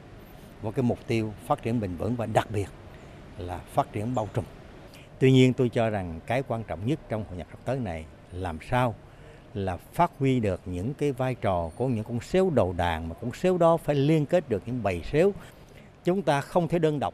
với 0.62 0.72
cái 0.72 0.84
mục 0.84 1.00
tiêu 1.08 1.34
phát 1.48 1.62
triển 1.62 1.80
bền 1.80 1.96
vững 1.96 2.16
và 2.16 2.26
đặc 2.26 2.52
biệt 2.52 2.68
là 3.38 3.58
phát 3.58 3.94
triển 3.94 4.16
bao 4.16 4.30
trùm. 4.34 4.46
Tuy 5.20 5.32
nhiên 5.32 5.54
tôi 5.54 5.70
cho 5.70 5.90
rằng 5.90 6.20
cái 6.26 6.44
quan 6.48 6.64
trọng 6.64 6.86
nhất 6.86 7.00
trong 7.10 7.26
hội 7.30 7.38
nhập 7.38 7.48
sắp 7.52 7.60
tới 7.66 7.80
này 7.80 8.06
làm 8.32 8.58
sao 8.70 8.96
là 9.54 9.78
phát 9.78 10.12
huy 10.20 10.40
được 10.40 10.62
những 10.66 10.94
cái 10.94 11.12
vai 11.12 11.36
trò 11.36 11.70
của 11.76 11.88
những 11.88 12.04
con 12.04 12.20
sếu 12.22 12.50
đầu 12.50 12.74
đàn 12.74 13.10
mà 13.10 13.16
con 13.22 13.32
sếu 13.34 13.58
đó 13.58 13.78
phải 13.78 13.96
liên 13.96 14.26
kết 14.26 14.50
được 14.50 14.64
những 14.66 14.84
bầy 14.84 15.02
sếu. 15.12 15.34
Chúng 16.04 16.22
ta 16.22 16.42
không 16.42 16.68
thể 16.68 16.80
đơn 16.80 17.00
độc, 17.00 17.14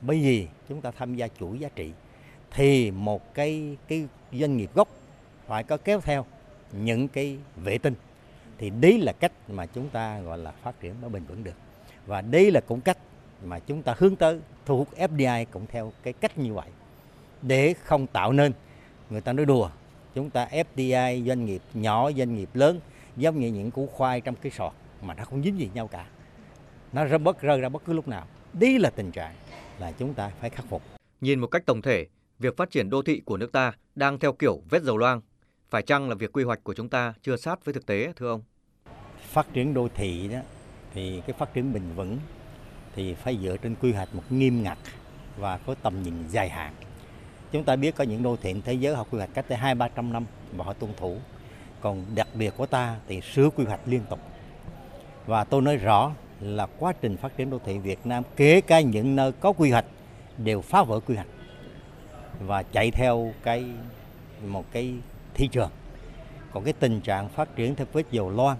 bởi 0.00 0.20
vì 0.20 0.48
chúng 0.68 0.80
ta 0.80 0.90
tham 0.90 1.14
gia 1.14 1.28
chuỗi 1.40 1.58
giá 1.58 1.68
trị 1.76 1.92
thì 2.50 2.90
một 2.90 3.34
cái 3.34 3.76
cái 3.88 4.08
doanh 4.32 4.56
nghiệp 4.56 4.70
gốc 4.74 4.88
phải 5.46 5.64
có 5.64 5.76
kéo 5.76 6.00
theo 6.00 6.24
những 6.72 7.08
cái 7.08 7.38
vệ 7.56 7.78
tinh 7.78 7.94
thì 8.58 8.70
đấy 8.70 8.98
là 8.98 9.12
cách 9.12 9.32
mà 9.48 9.66
chúng 9.66 9.88
ta 9.88 10.20
gọi 10.20 10.38
là 10.38 10.50
phát 10.50 10.80
triển 10.80 10.94
nó 11.02 11.08
bền 11.08 11.24
vững 11.24 11.44
được. 11.44 11.54
Và 12.06 12.20
đây 12.20 12.50
là 12.50 12.60
cũng 12.60 12.80
cách 12.80 12.98
mà 13.44 13.58
chúng 13.58 13.82
ta 13.82 13.94
hướng 13.98 14.16
tới 14.16 14.40
thu 14.66 14.76
hút 14.76 14.88
FDI 14.96 15.44
cũng 15.50 15.66
theo 15.66 15.92
cái 16.02 16.12
cách 16.12 16.38
như 16.38 16.54
vậy. 16.54 16.68
Để 17.42 17.74
không 17.84 18.06
tạo 18.06 18.32
nên 18.32 18.52
người 19.10 19.20
ta 19.20 19.32
nói 19.32 19.46
đùa 19.46 19.70
chúng 20.14 20.30
ta 20.30 20.48
FDI 20.50 21.26
doanh 21.26 21.44
nghiệp 21.44 21.62
nhỏ 21.74 22.12
doanh 22.12 22.34
nghiệp 22.34 22.48
lớn 22.54 22.80
giống 23.16 23.40
như 23.40 23.48
những 23.48 23.70
củ 23.70 23.86
khoai 23.86 24.20
trong 24.20 24.34
cái 24.34 24.52
sọt 24.52 24.72
mà 25.02 25.14
nó 25.14 25.24
không 25.24 25.42
dính 25.42 25.58
gì 25.58 25.70
nhau 25.74 25.88
cả. 25.88 26.06
Nó 26.92 27.04
rơi 27.04 27.18
bất 27.18 27.40
rơi 27.40 27.60
ra 27.60 27.68
bất 27.68 27.84
cứ 27.84 27.92
lúc 27.92 28.08
nào. 28.08 28.26
Đây 28.52 28.78
là 28.78 28.90
tình 28.90 29.10
trạng 29.10 29.34
là 29.78 29.92
chúng 29.92 30.14
ta 30.14 30.30
phải 30.40 30.50
khắc 30.50 30.66
phục. 30.68 30.82
Nhìn 31.20 31.40
một 31.40 31.46
cách 31.46 31.62
tổng 31.66 31.82
thể, 31.82 32.06
việc 32.38 32.56
phát 32.56 32.70
triển 32.70 32.90
đô 32.90 33.02
thị 33.02 33.22
của 33.24 33.36
nước 33.36 33.52
ta 33.52 33.72
đang 33.94 34.18
theo 34.18 34.32
kiểu 34.32 34.60
vết 34.70 34.82
dầu 34.82 34.98
loang. 34.98 35.20
Phải 35.74 35.82
chăng 35.82 36.08
là 36.08 36.14
việc 36.14 36.32
quy 36.32 36.44
hoạch 36.44 36.64
của 36.64 36.74
chúng 36.74 36.88
ta 36.88 37.14
chưa 37.22 37.36
sát 37.36 37.64
với 37.64 37.74
thực 37.74 37.86
tế, 37.86 38.12
thưa 38.16 38.28
ông? 38.28 38.42
phát 39.20 39.46
triển 39.52 39.74
đô 39.74 39.88
thị 39.94 40.28
đó, 40.28 40.38
thì 40.94 41.22
cái 41.26 41.34
phát 41.38 41.54
triển 41.54 41.72
bền 41.72 41.82
vững 41.96 42.18
thì 42.94 43.14
phải 43.14 43.38
dựa 43.42 43.56
trên 43.56 43.74
quy 43.82 43.92
hoạch 43.92 44.14
một 44.14 44.22
nghiêm 44.30 44.62
ngặt 44.62 44.78
và 45.36 45.58
có 45.58 45.74
tầm 45.82 46.02
nhìn 46.02 46.14
dài 46.30 46.48
hạn. 46.48 46.74
Chúng 47.52 47.64
ta 47.64 47.76
biết 47.76 47.96
có 47.96 48.04
những 48.04 48.22
đô 48.22 48.36
thị 48.36 48.54
thế 48.64 48.72
giới 48.72 48.94
họ 48.94 49.04
quy 49.04 49.18
hoạch 49.18 49.30
cách 49.34 49.44
tới 49.48 49.58
hai, 49.58 49.74
ba 49.74 49.88
trăm 49.88 50.12
năm 50.12 50.24
và 50.56 50.64
họ 50.64 50.72
tuân 50.72 50.92
thủ. 50.96 51.16
Còn 51.80 52.04
đặc 52.14 52.28
biệt 52.34 52.54
của 52.56 52.66
ta 52.66 52.96
thì 53.08 53.20
sửa 53.20 53.50
quy 53.50 53.64
hoạch 53.64 53.80
liên 53.86 54.02
tục. 54.10 54.20
Và 55.26 55.44
tôi 55.44 55.62
nói 55.62 55.76
rõ 55.76 56.12
là 56.40 56.66
quá 56.66 56.92
trình 57.00 57.16
phát 57.16 57.36
triển 57.36 57.50
đô 57.50 57.58
thị 57.64 57.78
Việt 57.78 58.06
Nam, 58.06 58.22
kể 58.36 58.60
cả 58.60 58.80
những 58.80 59.16
nơi 59.16 59.32
có 59.32 59.52
quy 59.52 59.70
hoạch, 59.70 59.86
đều 60.38 60.60
phá 60.60 60.82
vỡ 60.82 61.00
quy 61.00 61.14
hoạch 61.14 61.28
và 62.40 62.62
chạy 62.62 62.90
theo 62.90 63.32
cái, 63.42 63.64
một 64.46 64.64
cái 64.72 64.94
thị 65.34 65.48
trường. 65.48 65.70
Còn 66.52 66.64
cái 66.64 66.72
tình 66.72 67.00
trạng 67.00 67.28
phát 67.28 67.56
triển 67.56 67.74
theo 67.74 67.86
vết 67.92 68.10
dầu 68.10 68.30
loang 68.30 68.56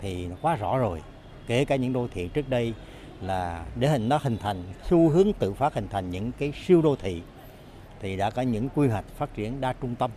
thì 0.00 0.26
nó 0.26 0.36
quá 0.42 0.56
rõ 0.56 0.78
rồi. 0.78 1.02
Kể 1.46 1.64
cả 1.64 1.76
những 1.76 1.92
đô 1.92 2.08
thị 2.14 2.28
trước 2.34 2.48
đây 2.48 2.74
là 3.20 3.64
để 3.76 3.88
hình, 3.88 4.08
nó 4.08 4.18
hình 4.22 4.36
thành, 4.38 4.64
xu 4.88 5.08
hướng 5.08 5.32
tự 5.32 5.52
phát 5.52 5.74
hình 5.74 5.88
thành 5.88 6.10
những 6.10 6.32
cái 6.38 6.52
siêu 6.66 6.82
đô 6.82 6.96
thị 6.96 7.22
thì 8.04 8.16
đã 8.16 8.30
có 8.30 8.42
những 8.42 8.68
quy 8.74 8.88
hoạch 8.88 9.04
phát 9.16 9.34
triển 9.34 9.60
đa 9.60 9.72
trung 9.72 9.94
tâm 9.94 10.10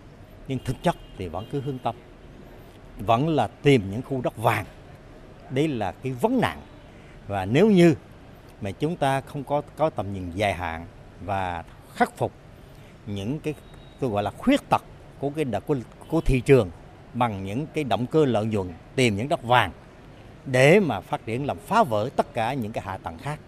nhưng 0.47 0.59
thực 0.65 0.83
chất 0.83 0.95
thì 1.17 1.27
vẫn 1.27 1.45
cứ 1.51 1.61
hướng 1.61 1.79
tâm 1.79 1.95
vẫn 2.99 3.29
là 3.29 3.47
tìm 3.47 3.91
những 3.91 4.01
khu 4.01 4.21
đất 4.21 4.37
vàng 4.37 4.65
đấy 5.49 5.67
là 5.67 5.91
cái 5.91 6.11
vấn 6.11 6.41
nạn 6.41 6.61
và 7.27 7.45
nếu 7.45 7.69
như 7.69 7.95
mà 8.61 8.71
chúng 8.71 8.95
ta 8.95 9.21
không 9.21 9.43
có 9.43 9.61
có 9.77 9.89
tầm 9.89 10.13
nhìn 10.13 10.31
dài 10.31 10.53
hạn 10.53 10.85
và 11.21 11.63
khắc 11.95 12.17
phục 12.17 12.31
những 13.05 13.39
cái 13.39 13.53
tôi 13.99 14.09
gọi 14.09 14.23
là 14.23 14.31
khuyết 14.31 14.69
tật 14.69 14.81
của 15.19 15.29
cái 15.29 15.45
của, 15.67 15.75
của 16.07 16.21
thị 16.21 16.41
trường 16.41 16.69
bằng 17.13 17.45
những 17.45 17.67
cái 17.73 17.83
động 17.83 18.05
cơ 18.05 18.25
lợi 18.25 18.45
nhuận 18.45 18.73
tìm 18.95 19.17
những 19.17 19.29
đất 19.29 19.43
vàng 19.43 19.71
để 20.45 20.79
mà 20.79 20.99
phát 20.99 21.25
triển 21.25 21.45
làm 21.45 21.57
phá 21.57 21.83
vỡ 21.83 22.09
tất 22.15 22.33
cả 22.33 22.53
những 22.53 22.71
cái 22.71 22.83
hạ 22.87 22.97
tầng 22.97 23.17
khác 23.17 23.39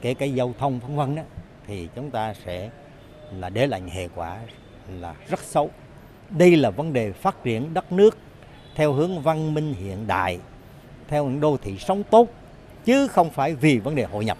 kể 0.00 0.14
cả 0.14 0.26
giao 0.26 0.54
thông 0.58 0.80
vân 0.80 0.96
vân 0.96 1.14
đó 1.14 1.22
thì 1.66 1.88
chúng 1.94 2.10
ta 2.10 2.34
sẽ 2.34 2.70
là 3.38 3.48
để 3.48 3.66
lại 3.66 3.80
những 3.80 3.90
hệ 3.90 4.08
quả 4.14 4.40
là 5.00 5.14
rất 5.28 5.40
xấu 5.40 5.70
đây 6.30 6.56
là 6.56 6.70
vấn 6.70 6.92
đề 6.92 7.12
phát 7.12 7.44
triển 7.44 7.74
đất 7.74 7.92
nước 7.92 8.18
theo 8.74 8.92
hướng 8.92 9.22
văn 9.22 9.54
minh 9.54 9.74
hiện 9.74 10.06
đại 10.06 10.40
theo 11.08 11.24
những 11.24 11.40
đô 11.40 11.56
thị 11.56 11.76
sống 11.78 12.02
tốt 12.10 12.28
chứ 12.84 13.08
không 13.08 13.30
phải 13.30 13.54
vì 13.54 13.78
vấn 13.78 13.94
đề 13.94 14.04
hội 14.04 14.24
nhập 14.24 14.38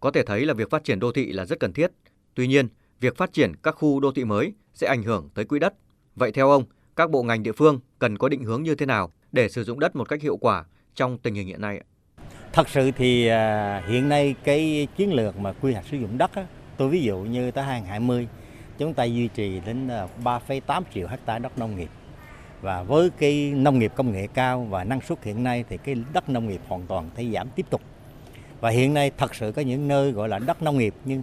Có 0.00 0.10
thể 0.10 0.22
thấy 0.22 0.46
là 0.46 0.54
việc 0.54 0.70
phát 0.70 0.84
triển 0.84 1.00
đô 1.00 1.12
thị 1.12 1.32
là 1.32 1.44
rất 1.44 1.60
cần 1.60 1.72
thiết. 1.72 1.90
Tuy 2.34 2.46
nhiên, 2.46 2.68
việc 3.00 3.16
phát 3.16 3.32
triển 3.32 3.52
các 3.62 3.74
khu 3.74 4.00
đô 4.00 4.12
thị 4.12 4.24
mới 4.24 4.52
sẽ 4.74 4.86
ảnh 4.86 5.02
hưởng 5.02 5.28
tới 5.34 5.44
quỹ 5.44 5.58
đất. 5.58 5.74
Vậy 6.16 6.32
theo 6.32 6.50
ông, 6.50 6.64
các 6.96 7.10
bộ 7.10 7.22
ngành 7.22 7.42
địa 7.42 7.52
phương 7.52 7.80
cần 7.98 8.18
có 8.18 8.28
định 8.28 8.44
hướng 8.44 8.62
như 8.62 8.74
thế 8.74 8.86
nào 8.86 9.10
để 9.32 9.48
sử 9.48 9.64
dụng 9.64 9.80
đất 9.80 9.96
một 9.96 10.08
cách 10.08 10.22
hiệu 10.22 10.36
quả 10.36 10.64
trong 10.94 11.18
tình 11.18 11.34
hình 11.34 11.46
hiện 11.46 11.60
nay 11.60 11.78
ạ? 11.78 11.86
Thật 12.52 12.68
sự 12.68 12.90
thì 12.90 13.26
à, 13.26 13.82
hiện 13.88 14.08
nay 14.08 14.34
cái 14.44 14.88
chiến 14.96 15.12
lược 15.12 15.38
mà 15.38 15.52
quy 15.52 15.72
hoạch 15.72 15.84
sử 15.90 15.96
dụng 15.96 16.18
đất 16.18 16.34
á, 16.34 16.46
tôi 16.76 16.88
ví 16.88 17.02
dụ 17.02 17.18
như 17.18 17.50
tới 17.50 17.64
2020 17.64 18.28
chúng 18.78 18.94
ta 18.94 19.04
duy 19.04 19.28
trì 19.28 19.60
đến 19.60 19.88
à, 19.88 20.06
3,8 20.24 20.82
triệu 20.94 21.08
hecta 21.08 21.38
đất 21.38 21.58
nông 21.58 21.76
nghiệp 21.76 21.90
và 22.60 22.82
với 22.82 23.10
cái 23.18 23.52
nông 23.56 23.78
nghiệp 23.78 23.92
công 23.96 24.12
nghệ 24.12 24.26
cao 24.34 24.66
và 24.70 24.84
năng 24.84 25.00
suất 25.00 25.24
hiện 25.24 25.42
nay 25.42 25.64
thì 25.68 25.76
cái 25.76 25.94
đất 26.12 26.28
nông 26.28 26.48
nghiệp 26.48 26.60
hoàn 26.68 26.86
toàn 26.86 27.10
thấy 27.16 27.30
giảm 27.32 27.48
tiếp 27.56 27.66
tục 27.70 27.80
và 28.60 28.70
hiện 28.70 28.94
nay 28.94 29.10
thật 29.18 29.34
sự 29.34 29.52
có 29.52 29.62
những 29.62 29.88
nơi 29.88 30.12
gọi 30.12 30.28
là 30.28 30.38
đất 30.38 30.62
nông 30.62 30.78
nghiệp 30.78 30.94
nhưng 31.04 31.22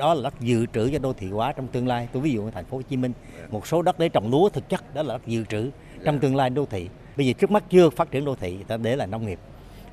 đó 0.00 0.14
là 0.14 0.22
đất 0.22 0.40
dự 0.40 0.66
trữ 0.66 0.90
cho 0.92 0.98
đô 0.98 1.12
thị 1.12 1.30
hóa 1.30 1.52
trong 1.52 1.66
tương 1.66 1.86
lai. 1.86 2.08
Tôi 2.12 2.22
ví 2.22 2.32
dụ 2.32 2.44
ở 2.44 2.50
thành 2.50 2.64
phố 2.64 2.76
Hồ 2.76 2.82
Chí 2.82 2.96
Minh 2.96 3.12
một 3.50 3.66
số 3.66 3.82
đất 3.82 3.98
để 3.98 4.08
trồng 4.08 4.30
lúa 4.30 4.48
thực 4.48 4.68
chất 4.68 4.94
đó 4.94 5.02
là 5.02 5.14
đất 5.14 5.26
dự 5.26 5.44
trữ 5.44 5.70
trong 6.04 6.18
tương 6.18 6.36
lai 6.36 6.50
đô 6.50 6.66
thị. 6.66 6.88
Bây 7.16 7.26
giờ 7.26 7.32
trước 7.32 7.50
mắt 7.50 7.64
chưa 7.70 7.90
phát 7.90 8.10
triển 8.10 8.24
đô 8.24 8.34
thị 8.34 8.56
ta 8.68 8.76
để 8.76 8.96
là 8.96 9.06
nông 9.06 9.26
nghiệp. 9.26 9.38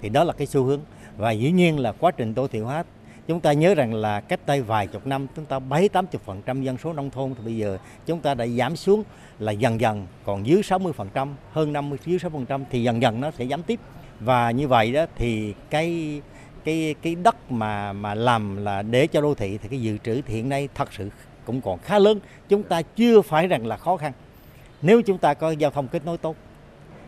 Thì 0.02 0.10
đó 0.10 0.24
là 0.24 0.34
cái 0.34 0.48
xu 0.48 0.64
hướng. 0.64 0.80
Và 1.18 1.32
dĩ 1.32 1.52
nhiên 1.52 1.80
là 1.80 1.92
quá 1.92 2.12
trình 2.12 2.36
đô 2.36 2.48
thị 2.48 2.60
hóa 2.60 2.84
chúng 3.28 3.40
ta 3.40 3.54
nhớ 3.54 3.76
rằng 3.76 3.94
là 3.94 4.22
cách 4.22 4.40
đây 4.46 4.62
vài 4.62 4.88
chục 4.88 5.08
năm 5.08 5.28
chúng 5.36 5.46
ta 5.46 5.60
bảy 5.60 5.90
tám 5.90 6.08
chục 6.08 6.22
phần 6.26 6.42
trăm 6.46 6.64
dân 6.64 6.78
số 6.78 6.94
nông 6.94 7.10
thôn 7.10 7.34
thì 7.36 7.42
bây 7.46 7.58
giờ 7.58 7.78
chúng 8.06 8.20
ta 8.20 8.34
đã 8.34 8.48
giảm 8.48 8.76
xuống 8.76 9.04
là 9.40 9.52
dần 9.52 9.82
dần. 9.82 10.08
Còn 10.26 10.48
dưới 10.48 10.64
60 10.64 10.94
phần 10.94 11.10
trăm 11.14 11.36
hơn 11.52 11.74
50 11.74 12.00
dưới 12.06 12.20
60 12.20 12.40
phần 12.40 12.46
trăm 12.46 12.64
thì 12.72 12.84
dần 12.84 13.02
dần 13.02 13.22
nó 13.22 13.32
sẽ 13.32 13.46
giảm 13.46 13.64
tiếp. 13.64 13.80
Và 14.20 14.52
như 14.52 14.68
vậy 14.68 14.92
đó 14.92 15.06
thì 15.16 15.54
cái 15.70 16.22
cái 16.68 16.96
cái 17.02 17.16
đất 17.16 17.52
mà 17.52 17.94
mà 17.94 18.14
làm 18.14 18.58
là 18.58 18.82
để 18.82 19.08
cho 19.08 19.22
đô 19.22 19.36
thị 19.36 19.58
thì 19.58 19.70
cái 19.70 19.82
dự 19.82 19.98
trữ 19.98 20.22
thì 20.22 20.34
hiện 20.34 20.50
nay 20.50 20.70
thật 20.76 20.94
sự 20.94 21.10
cũng 21.46 21.62
còn 21.62 21.80
khá 21.80 22.00
lớn. 22.00 22.20
Chúng 22.50 22.64
ta 22.64 22.82
chưa 22.82 23.22
phải 23.22 23.48
rằng 23.48 23.66
là 23.68 23.78
khó 23.78 23.98
khăn. 23.98 24.12
Nếu 24.82 25.02
chúng 25.02 25.18
ta 25.18 25.34
có 25.34 25.52
giao 25.52 25.72
thông 25.72 25.88
kết 25.88 26.06
nối 26.06 26.18
tốt. 26.18 26.36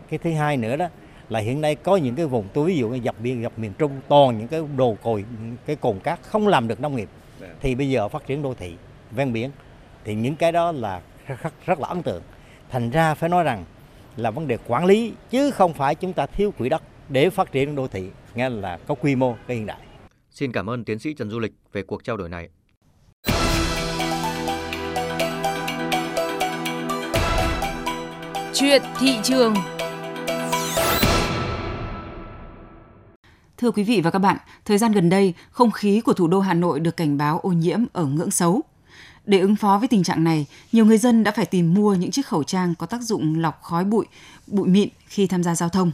Cái 0.08 0.18
thứ 0.18 0.32
hai 0.32 0.56
nữa 0.56 0.76
đó 0.76 0.86
là 1.28 1.40
hiện 1.40 1.60
nay 1.60 1.74
có 1.74 1.96
những 1.96 2.14
cái 2.14 2.26
vùng 2.26 2.48
tôi 2.52 2.66
ví 2.66 2.76
dụ 2.76 2.88
như 2.88 3.00
dọc 3.04 3.20
biên 3.20 3.42
dọc 3.42 3.58
miền 3.58 3.72
Trung 3.78 4.00
toàn 4.08 4.38
những 4.38 4.48
cái 4.48 4.60
đồ 4.76 4.96
cồi 5.02 5.24
cái 5.66 5.76
cồn 5.76 5.98
cát 5.98 6.22
không 6.22 6.48
làm 6.48 6.68
được 6.68 6.80
nông 6.80 6.96
nghiệp. 6.96 7.08
Thì 7.60 7.74
bây 7.74 7.90
giờ 7.90 8.08
phát 8.08 8.26
triển 8.26 8.42
đô 8.42 8.54
thị 8.54 8.74
ven 9.10 9.32
biển 9.32 9.50
thì 10.04 10.14
những 10.14 10.36
cái 10.36 10.52
đó 10.52 10.72
là 10.72 11.00
rất, 11.26 11.42
rất, 11.42 11.52
rất 11.66 11.80
là 11.80 11.88
ấn 11.88 12.02
tượng. 12.02 12.22
Thành 12.70 12.90
ra 12.90 13.14
phải 13.14 13.28
nói 13.28 13.44
rằng 13.44 13.64
là 14.16 14.30
vấn 14.30 14.48
đề 14.48 14.58
quản 14.66 14.84
lý 14.84 15.12
chứ 15.30 15.50
không 15.50 15.72
phải 15.72 15.94
chúng 15.94 16.12
ta 16.12 16.26
thiếu 16.26 16.52
quỹ 16.58 16.68
đất 16.68 16.82
để 17.10 17.30
phát 17.30 17.52
triển 17.52 17.76
đô 17.76 17.88
thị 17.88 18.02
nghe 18.34 18.48
là 18.48 18.78
có 18.86 18.94
quy 18.94 19.16
mô 19.16 19.36
cái 19.46 19.56
hiện 19.56 19.66
đại 19.66 19.80
Xin 20.30 20.52
cảm 20.52 20.70
ơn 20.70 20.84
tiến 20.84 20.98
sĩ 20.98 21.14
Trần 21.14 21.30
Du 21.30 21.38
Lịch 21.38 21.52
về 21.72 21.82
cuộc 21.82 22.04
trao 22.04 22.16
đổi 22.16 22.28
này. 22.28 22.48
Chuyện 28.54 28.82
thị 28.98 29.18
trường 29.22 29.54
Thưa 33.58 33.70
quý 33.70 33.82
vị 33.82 34.00
và 34.00 34.10
các 34.10 34.18
bạn, 34.18 34.36
thời 34.64 34.78
gian 34.78 34.92
gần 34.92 35.08
đây, 35.08 35.34
không 35.50 35.70
khí 35.70 36.00
của 36.00 36.12
thủ 36.12 36.28
đô 36.28 36.40
Hà 36.40 36.54
Nội 36.54 36.80
được 36.80 36.96
cảnh 36.96 37.18
báo 37.18 37.38
ô 37.38 37.48
nhiễm 37.48 37.80
ở 37.92 38.04
ngưỡng 38.04 38.30
xấu. 38.30 38.62
Để 39.24 39.38
ứng 39.38 39.56
phó 39.56 39.78
với 39.78 39.88
tình 39.88 40.02
trạng 40.02 40.24
này, 40.24 40.46
nhiều 40.72 40.84
người 40.84 40.98
dân 40.98 41.24
đã 41.24 41.30
phải 41.30 41.46
tìm 41.46 41.74
mua 41.74 41.94
những 41.94 42.10
chiếc 42.10 42.26
khẩu 42.26 42.42
trang 42.42 42.74
có 42.78 42.86
tác 42.86 43.02
dụng 43.02 43.40
lọc 43.40 43.62
khói 43.62 43.84
bụi, 43.84 44.06
bụi 44.46 44.68
mịn 44.68 44.88
khi 45.06 45.26
tham 45.26 45.42
gia 45.42 45.54
giao 45.54 45.68
thông. 45.68 45.92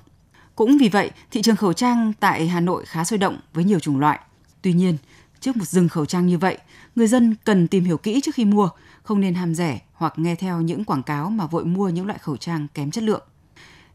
Cũng 0.57 0.79
vì 0.79 0.89
vậy, 0.89 1.11
thị 1.31 1.43
trường 1.43 1.57
khẩu 1.57 1.73
trang 1.73 2.13
tại 2.21 2.49
Hà 2.49 2.61
Nội 2.61 2.85
khá 2.87 3.05
sôi 3.05 3.19
động 3.19 3.39
với 3.53 3.65
nhiều 3.65 3.79
chủng 3.79 4.01
loại. 4.01 4.21
Tuy 4.63 4.73
nhiên, 4.73 4.97
trước 5.41 5.57
một 5.57 5.65
rừng 5.65 5.89
khẩu 5.89 6.07
trang 6.07 6.27
như 6.27 6.39
vậy, 6.39 6.59
người 6.97 7.07
dân 7.07 7.35
cần 7.45 7.69
tìm 7.69 7.85
hiểu 7.85 7.99
kỹ 7.99 8.21
trước 8.21 8.35
khi 8.35 8.45
mua, 8.45 8.69
không 9.03 9.21
nên 9.21 9.35
ham 9.35 9.55
rẻ 9.55 9.81
hoặc 9.93 10.19
nghe 10.19 10.35
theo 10.35 10.61
những 10.61 10.85
quảng 10.85 11.03
cáo 11.03 11.31
mà 11.31 11.47
vội 11.47 11.65
mua 11.65 11.89
những 11.89 12.07
loại 12.07 12.19
khẩu 12.19 12.37
trang 12.37 12.67
kém 12.75 12.91
chất 12.91 13.05
lượng. 13.05 13.23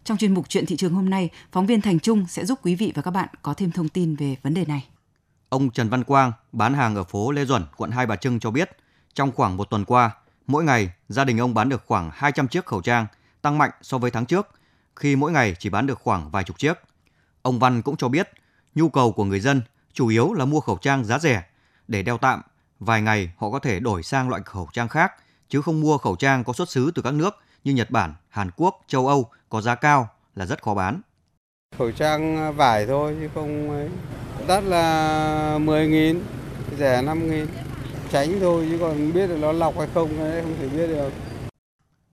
Trong 0.03 0.17
chuyên 0.17 0.33
mục 0.33 0.49
Chuyện 0.49 0.65
thị 0.65 0.77
trường 0.77 0.93
hôm 0.93 1.09
nay, 1.09 1.29
phóng 1.51 1.65
viên 1.65 1.81
Thành 1.81 1.99
Trung 1.99 2.25
sẽ 2.29 2.45
giúp 2.45 2.59
quý 2.63 2.75
vị 2.75 2.91
và 2.95 3.01
các 3.01 3.11
bạn 3.11 3.29
có 3.41 3.53
thêm 3.53 3.71
thông 3.71 3.89
tin 3.89 4.15
về 4.15 4.35
vấn 4.43 4.53
đề 4.53 4.65
này. 4.65 4.87
Ông 5.49 5.69
Trần 5.69 5.89
Văn 5.89 6.03
Quang, 6.03 6.31
bán 6.51 6.73
hàng 6.73 6.95
ở 6.95 7.03
phố 7.03 7.31
Lê 7.31 7.45
Duẩn, 7.45 7.65
quận 7.77 7.91
Hai 7.91 8.05
Bà 8.05 8.15
Trưng 8.15 8.39
cho 8.39 8.51
biết, 8.51 8.69
trong 9.13 9.31
khoảng 9.31 9.57
một 9.57 9.69
tuần 9.69 9.85
qua, 9.85 10.11
mỗi 10.47 10.63
ngày 10.63 10.89
gia 11.09 11.23
đình 11.23 11.37
ông 11.37 11.53
bán 11.53 11.69
được 11.69 11.83
khoảng 11.85 12.11
200 12.13 12.47
chiếc 12.47 12.65
khẩu 12.65 12.81
trang, 12.81 13.07
tăng 13.41 13.57
mạnh 13.57 13.71
so 13.81 13.97
với 13.97 14.11
tháng 14.11 14.25
trước, 14.25 14.47
khi 14.95 15.15
mỗi 15.15 15.31
ngày 15.31 15.55
chỉ 15.59 15.69
bán 15.69 15.87
được 15.87 15.99
khoảng 15.99 16.31
vài 16.31 16.43
chục 16.43 16.59
chiếc. 16.59 16.73
Ông 17.41 17.59
Văn 17.59 17.81
cũng 17.81 17.97
cho 17.97 18.07
biết, 18.07 18.29
nhu 18.75 18.89
cầu 18.89 19.11
của 19.11 19.23
người 19.23 19.39
dân 19.39 19.61
chủ 19.93 20.07
yếu 20.07 20.33
là 20.33 20.45
mua 20.45 20.59
khẩu 20.59 20.77
trang 20.77 21.05
giá 21.05 21.19
rẻ 21.19 21.43
để 21.87 22.03
đeo 22.03 22.17
tạm, 22.17 22.41
vài 22.79 23.01
ngày 23.01 23.31
họ 23.37 23.49
có 23.49 23.59
thể 23.59 23.79
đổi 23.79 24.03
sang 24.03 24.29
loại 24.29 24.41
khẩu 24.45 24.69
trang 24.73 24.87
khác, 24.87 25.11
chứ 25.49 25.61
không 25.61 25.81
mua 25.81 25.97
khẩu 25.97 26.15
trang 26.15 26.43
có 26.43 26.53
xuất 26.53 26.69
xứ 26.69 26.91
từ 26.95 27.01
các 27.01 27.13
nước 27.13 27.35
như 27.63 27.73
Nhật 27.73 27.91
Bản, 27.91 28.13
Hàn 28.29 28.49
Quốc, 28.55 28.81
châu 28.87 29.07
Âu 29.07 29.29
có 29.49 29.61
giá 29.61 29.75
cao 29.75 30.09
là 30.35 30.45
rất 30.45 30.63
khó 30.63 30.73
bán. 30.73 31.01
Khẩu 31.77 31.91
trang 31.91 32.53
vải 32.55 32.87
thôi 32.87 33.15
chứ 33.19 33.29
không 33.33 33.69
ấy. 33.69 33.89
Đắt 34.47 34.63
là 34.63 35.57
10 35.57 35.87
nghìn, 35.87 36.23
rẻ 36.77 37.01
5 37.01 37.31
nghìn. 37.31 37.47
Tránh 38.11 38.39
thôi 38.39 38.67
chứ 38.69 38.77
còn 38.79 39.13
biết 39.13 39.27
được 39.27 39.37
nó 39.37 39.51
lọc 39.51 39.77
hay 39.77 39.87
không 39.93 40.19
ấy 40.19 40.41
không 40.41 40.55
thể 40.59 40.69
biết 40.69 40.87
được. 40.87 41.11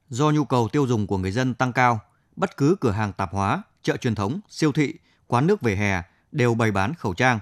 Do 0.08 0.30
nhu 0.30 0.44
cầu 0.44 0.68
tiêu 0.68 0.86
dùng 0.86 1.06
của 1.06 1.18
người 1.18 1.32
dân 1.32 1.54
tăng 1.54 1.72
cao, 1.72 2.00
bất 2.38 2.56
cứ 2.56 2.76
cửa 2.80 2.90
hàng 2.90 3.12
tạp 3.12 3.32
hóa, 3.32 3.62
chợ 3.82 3.96
truyền 3.96 4.14
thống, 4.14 4.40
siêu 4.48 4.72
thị, 4.72 4.94
quán 5.26 5.46
nước 5.46 5.60
về 5.60 5.76
hè 5.76 6.02
đều 6.32 6.54
bày 6.54 6.72
bán 6.72 6.94
khẩu 6.94 7.14
trang. 7.14 7.40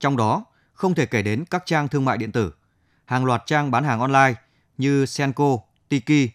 Trong 0.00 0.16
đó, 0.16 0.44
không 0.72 0.94
thể 0.94 1.06
kể 1.06 1.22
đến 1.22 1.44
các 1.50 1.62
trang 1.66 1.88
thương 1.88 2.04
mại 2.04 2.16
điện 2.16 2.32
tử. 2.32 2.54
Hàng 3.04 3.24
loạt 3.24 3.42
trang 3.46 3.70
bán 3.70 3.84
hàng 3.84 4.00
online 4.00 4.34
như 4.78 5.06
Senko, 5.06 5.58
Tiki, 5.88 6.30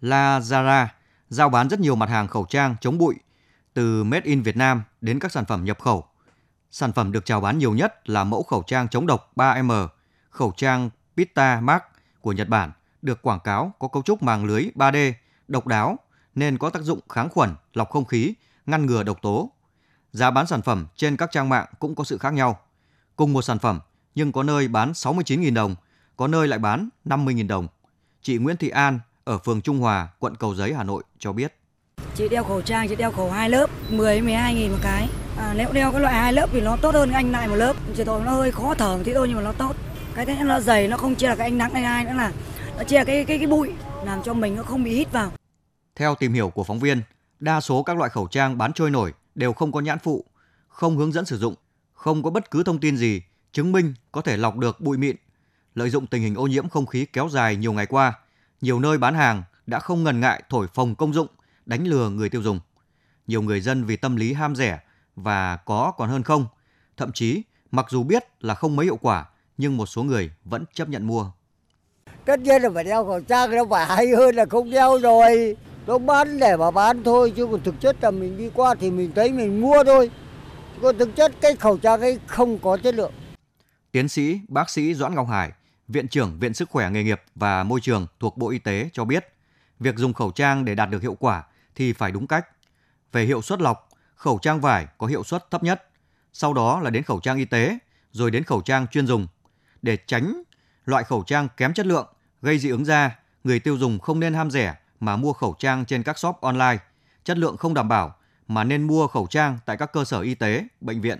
Lazada 0.00 0.86
giao 1.28 1.48
bán 1.48 1.68
rất 1.68 1.80
nhiều 1.80 1.96
mặt 1.96 2.08
hàng 2.08 2.28
khẩu 2.28 2.46
trang 2.48 2.76
chống 2.80 2.98
bụi, 2.98 3.14
từ 3.74 4.04
Made 4.04 4.24
in 4.24 4.42
Việt 4.42 4.56
Nam 4.56 4.82
đến 5.00 5.18
các 5.18 5.32
sản 5.32 5.44
phẩm 5.44 5.64
nhập 5.64 5.78
khẩu. 5.80 6.04
Sản 6.70 6.92
phẩm 6.92 7.12
được 7.12 7.24
chào 7.24 7.40
bán 7.40 7.58
nhiều 7.58 7.74
nhất 7.74 8.08
là 8.08 8.24
mẫu 8.24 8.42
khẩu 8.42 8.62
trang 8.62 8.88
chống 8.88 9.06
độc 9.06 9.32
3M, 9.36 9.88
khẩu 10.30 10.52
trang 10.56 10.90
Pita 11.16 11.60
Mark 11.60 11.82
của 12.20 12.32
Nhật 12.32 12.48
Bản, 12.48 12.72
được 13.02 13.22
quảng 13.22 13.40
cáo 13.40 13.72
có 13.78 13.88
cấu 13.88 14.02
trúc 14.02 14.22
màng 14.22 14.44
lưới 14.44 14.70
3D, 14.74 15.12
độc 15.48 15.66
đáo 15.66 15.98
nên 16.34 16.58
có 16.58 16.70
tác 16.70 16.82
dụng 16.82 17.00
kháng 17.08 17.28
khuẩn, 17.28 17.50
lọc 17.74 17.90
không 17.90 18.04
khí 18.04 18.34
ngăn 18.66 18.86
ngừa 18.86 19.02
độc 19.02 19.22
tố. 19.22 19.50
Giá 20.12 20.30
bán 20.30 20.46
sản 20.46 20.62
phẩm 20.62 20.86
trên 20.96 21.16
các 21.16 21.30
trang 21.32 21.48
mạng 21.48 21.66
cũng 21.78 21.94
có 21.94 22.04
sự 22.04 22.18
khác 22.18 22.32
nhau. 22.32 22.58
Cùng 23.16 23.32
một 23.32 23.42
sản 23.42 23.58
phẩm 23.58 23.80
nhưng 24.14 24.32
có 24.32 24.42
nơi 24.42 24.68
bán 24.68 24.92
69.000 24.92 25.54
đồng, 25.54 25.74
có 26.16 26.26
nơi 26.26 26.48
lại 26.48 26.58
bán 26.58 26.88
50.000 27.04 27.48
đồng. 27.48 27.68
Chị 28.22 28.38
Nguyễn 28.38 28.56
Thị 28.56 28.68
An 28.68 29.00
ở 29.24 29.38
phường 29.38 29.60
Trung 29.60 29.78
Hòa, 29.78 30.08
quận 30.18 30.34
Cầu 30.34 30.54
Giấy, 30.54 30.74
Hà 30.74 30.84
Nội 30.84 31.02
cho 31.18 31.32
biết. 31.32 31.56
Chị 32.14 32.28
đeo 32.28 32.44
khẩu 32.44 32.62
trang, 32.62 32.88
chị 32.88 32.96
đeo 32.96 33.12
khẩu 33.12 33.30
hai 33.30 33.50
lớp, 33.50 33.70
10 33.90 34.20
12 34.20 34.54
nghìn 34.54 34.72
một 34.72 34.78
cái. 34.82 35.08
À, 35.38 35.54
nếu 35.56 35.72
đeo 35.72 35.92
cái 35.92 36.00
loại 36.00 36.14
hai 36.14 36.32
lớp 36.32 36.48
thì 36.52 36.60
nó 36.60 36.76
tốt 36.76 36.94
hơn 36.94 37.10
cái 37.10 37.22
anh 37.22 37.32
lại 37.32 37.48
một 37.48 37.56
lớp. 37.56 37.76
Chỉ 37.96 38.04
thôi 38.04 38.22
nó 38.24 38.30
hơi 38.30 38.52
khó 38.52 38.74
thở 38.74 38.96
một 38.96 39.02
tí 39.04 39.14
thôi 39.14 39.28
nhưng 39.28 39.36
mà 39.36 39.42
nó 39.42 39.52
tốt. 39.52 39.76
Cái 40.14 40.26
thứ 40.26 40.32
nó 40.44 40.60
dày, 40.60 40.88
nó 40.88 40.96
không 40.96 41.14
chia 41.14 41.28
là 41.28 41.36
cái 41.36 41.46
ánh 41.46 41.58
nắng 41.58 41.72
này 41.72 41.84
ai 41.84 42.04
nữa 42.04 42.12
là 42.12 42.32
nó 42.76 42.84
chia 42.84 43.04
cái 43.04 43.24
cái 43.24 43.38
cái 43.38 43.46
bụi 43.46 43.70
làm 44.04 44.22
cho 44.22 44.34
mình 44.34 44.56
nó 44.56 44.62
không 44.62 44.84
bị 44.84 44.94
hít 44.94 45.12
vào. 45.12 45.32
Theo 45.94 46.14
tìm 46.14 46.32
hiểu 46.32 46.50
của 46.50 46.64
phóng 46.64 46.78
viên, 46.78 47.02
đa 47.40 47.60
số 47.60 47.82
các 47.82 47.96
loại 47.96 48.10
khẩu 48.10 48.26
trang 48.26 48.58
bán 48.58 48.72
trôi 48.72 48.90
nổi 48.90 49.12
đều 49.34 49.52
không 49.52 49.72
có 49.72 49.80
nhãn 49.80 49.98
phụ, 49.98 50.24
không 50.68 50.96
hướng 50.96 51.12
dẫn 51.12 51.24
sử 51.24 51.38
dụng, 51.38 51.54
không 51.92 52.22
có 52.22 52.30
bất 52.30 52.50
cứ 52.50 52.62
thông 52.62 52.80
tin 52.80 52.96
gì 52.96 53.22
chứng 53.52 53.72
minh 53.72 53.94
có 54.12 54.20
thể 54.20 54.36
lọc 54.36 54.56
được 54.56 54.80
bụi 54.80 54.98
mịn. 54.98 55.16
Lợi 55.74 55.90
dụng 55.90 56.06
tình 56.06 56.22
hình 56.22 56.34
ô 56.34 56.46
nhiễm 56.46 56.68
không 56.68 56.86
khí 56.86 57.06
kéo 57.12 57.28
dài 57.28 57.56
nhiều 57.56 57.72
ngày 57.72 57.86
qua, 57.86 58.18
nhiều 58.60 58.80
nơi 58.80 58.98
bán 58.98 59.14
hàng 59.14 59.42
đã 59.66 59.78
không 59.78 60.04
ngần 60.04 60.20
ngại 60.20 60.42
thổi 60.48 60.66
phồng 60.74 60.94
công 60.94 61.14
dụng, 61.14 61.26
đánh 61.66 61.86
lừa 61.86 62.08
người 62.08 62.28
tiêu 62.28 62.42
dùng. 62.42 62.60
Nhiều 63.26 63.42
người 63.42 63.60
dân 63.60 63.84
vì 63.84 63.96
tâm 63.96 64.16
lý 64.16 64.32
ham 64.32 64.56
rẻ 64.56 64.80
và 65.16 65.56
có 65.56 65.92
còn 65.96 66.08
hơn 66.08 66.22
không, 66.22 66.46
thậm 66.96 67.12
chí 67.12 67.42
mặc 67.70 67.86
dù 67.90 68.02
biết 68.02 68.24
là 68.40 68.54
không 68.54 68.76
mấy 68.76 68.86
hiệu 68.86 68.96
quả 68.96 69.26
nhưng 69.58 69.76
một 69.76 69.86
số 69.86 70.02
người 70.02 70.30
vẫn 70.44 70.64
chấp 70.74 70.88
nhận 70.88 71.06
mua. 71.06 71.30
Tất 72.24 72.40
nhiên 72.40 72.62
là 72.62 72.70
phải 72.74 72.84
đeo 72.84 73.04
khẩu 73.04 73.20
trang 73.20 73.50
nó 73.50 73.64
phải 73.70 73.86
hay 73.86 74.08
hơn 74.08 74.34
là 74.34 74.46
không 74.50 74.70
đeo 74.70 74.98
rồi. 74.98 75.56
Nó 75.90 75.98
bán 75.98 76.38
để 76.38 76.56
mà 76.56 76.70
bán 76.70 77.04
thôi 77.04 77.32
chứ 77.36 77.48
còn 77.50 77.62
thực 77.62 77.80
chất 77.80 77.96
là 78.00 78.10
mình 78.10 78.38
đi 78.38 78.50
qua 78.54 78.74
thì 78.74 78.90
mình 78.90 79.12
thấy 79.14 79.32
mình 79.32 79.60
mua 79.60 79.84
thôi. 79.84 80.10
Còn 80.82 80.98
thực 80.98 81.16
chất 81.16 81.32
cái 81.40 81.56
khẩu 81.56 81.78
trang 81.78 82.00
ấy 82.00 82.18
không 82.26 82.58
có 82.58 82.76
chất 82.76 82.94
lượng. 82.94 83.12
Tiến 83.92 84.08
sĩ 84.08 84.40
bác 84.48 84.70
sĩ 84.70 84.94
Doãn 84.94 85.14
Ngọc 85.14 85.28
Hải, 85.28 85.52
Viện 85.88 86.08
trưởng 86.08 86.38
Viện 86.40 86.54
Sức 86.54 86.70
khỏe 86.70 86.90
Nghề 86.90 87.04
nghiệp 87.04 87.22
và 87.34 87.64
Môi 87.64 87.80
trường 87.80 88.06
thuộc 88.20 88.36
Bộ 88.36 88.50
Y 88.50 88.58
tế 88.58 88.90
cho 88.92 89.04
biết, 89.04 89.34
việc 89.80 89.96
dùng 89.96 90.12
khẩu 90.12 90.30
trang 90.30 90.64
để 90.64 90.74
đạt 90.74 90.90
được 90.90 91.02
hiệu 91.02 91.16
quả 91.20 91.44
thì 91.74 91.92
phải 91.92 92.12
đúng 92.12 92.26
cách. 92.26 92.46
Về 93.12 93.24
hiệu 93.24 93.42
suất 93.42 93.60
lọc, 93.60 93.88
khẩu 94.14 94.38
trang 94.42 94.60
vải 94.60 94.86
có 94.98 95.06
hiệu 95.06 95.24
suất 95.24 95.50
thấp 95.50 95.62
nhất, 95.62 95.88
sau 96.32 96.54
đó 96.54 96.80
là 96.80 96.90
đến 96.90 97.02
khẩu 97.02 97.20
trang 97.20 97.38
y 97.38 97.44
tế, 97.44 97.78
rồi 98.12 98.30
đến 98.30 98.44
khẩu 98.44 98.60
trang 98.60 98.86
chuyên 98.86 99.06
dùng. 99.06 99.26
Để 99.82 99.96
tránh 100.06 100.42
loại 100.84 101.04
khẩu 101.04 101.22
trang 101.26 101.48
kém 101.56 101.74
chất 101.74 101.86
lượng, 101.86 102.06
gây 102.42 102.58
dị 102.58 102.68
ứng 102.68 102.84
da, 102.84 103.18
người 103.44 103.60
tiêu 103.60 103.78
dùng 103.78 103.98
không 103.98 104.20
nên 104.20 104.34
ham 104.34 104.50
rẻ 104.50 104.76
mà 105.00 105.16
mua 105.16 105.32
khẩu 105.32 105.54
trang 105.58 105.84
trên 105.84 106.02
các 106.02 106.18
shop 106.18 106.40
online, 106.40 106.78
chất 107.24 107.38
lượng 107.38 107.56
không 107.56 107.74
đảm 107.74 107.88
bảo 107.88 108.14
mà 108.48 108.64
nên 108.64 108.82
mua 108.82 109.06
khẩu 109.06 109.26
trang 109.26 109.58
tại 109.66 109.76
các 109.76 109.92
cơ 109.92 110.04
sở 110.04 110.20
y 110.20 110.34
tế, 110.34 110.64
bệnh 110.80 111.00
viện. 111.00 111.18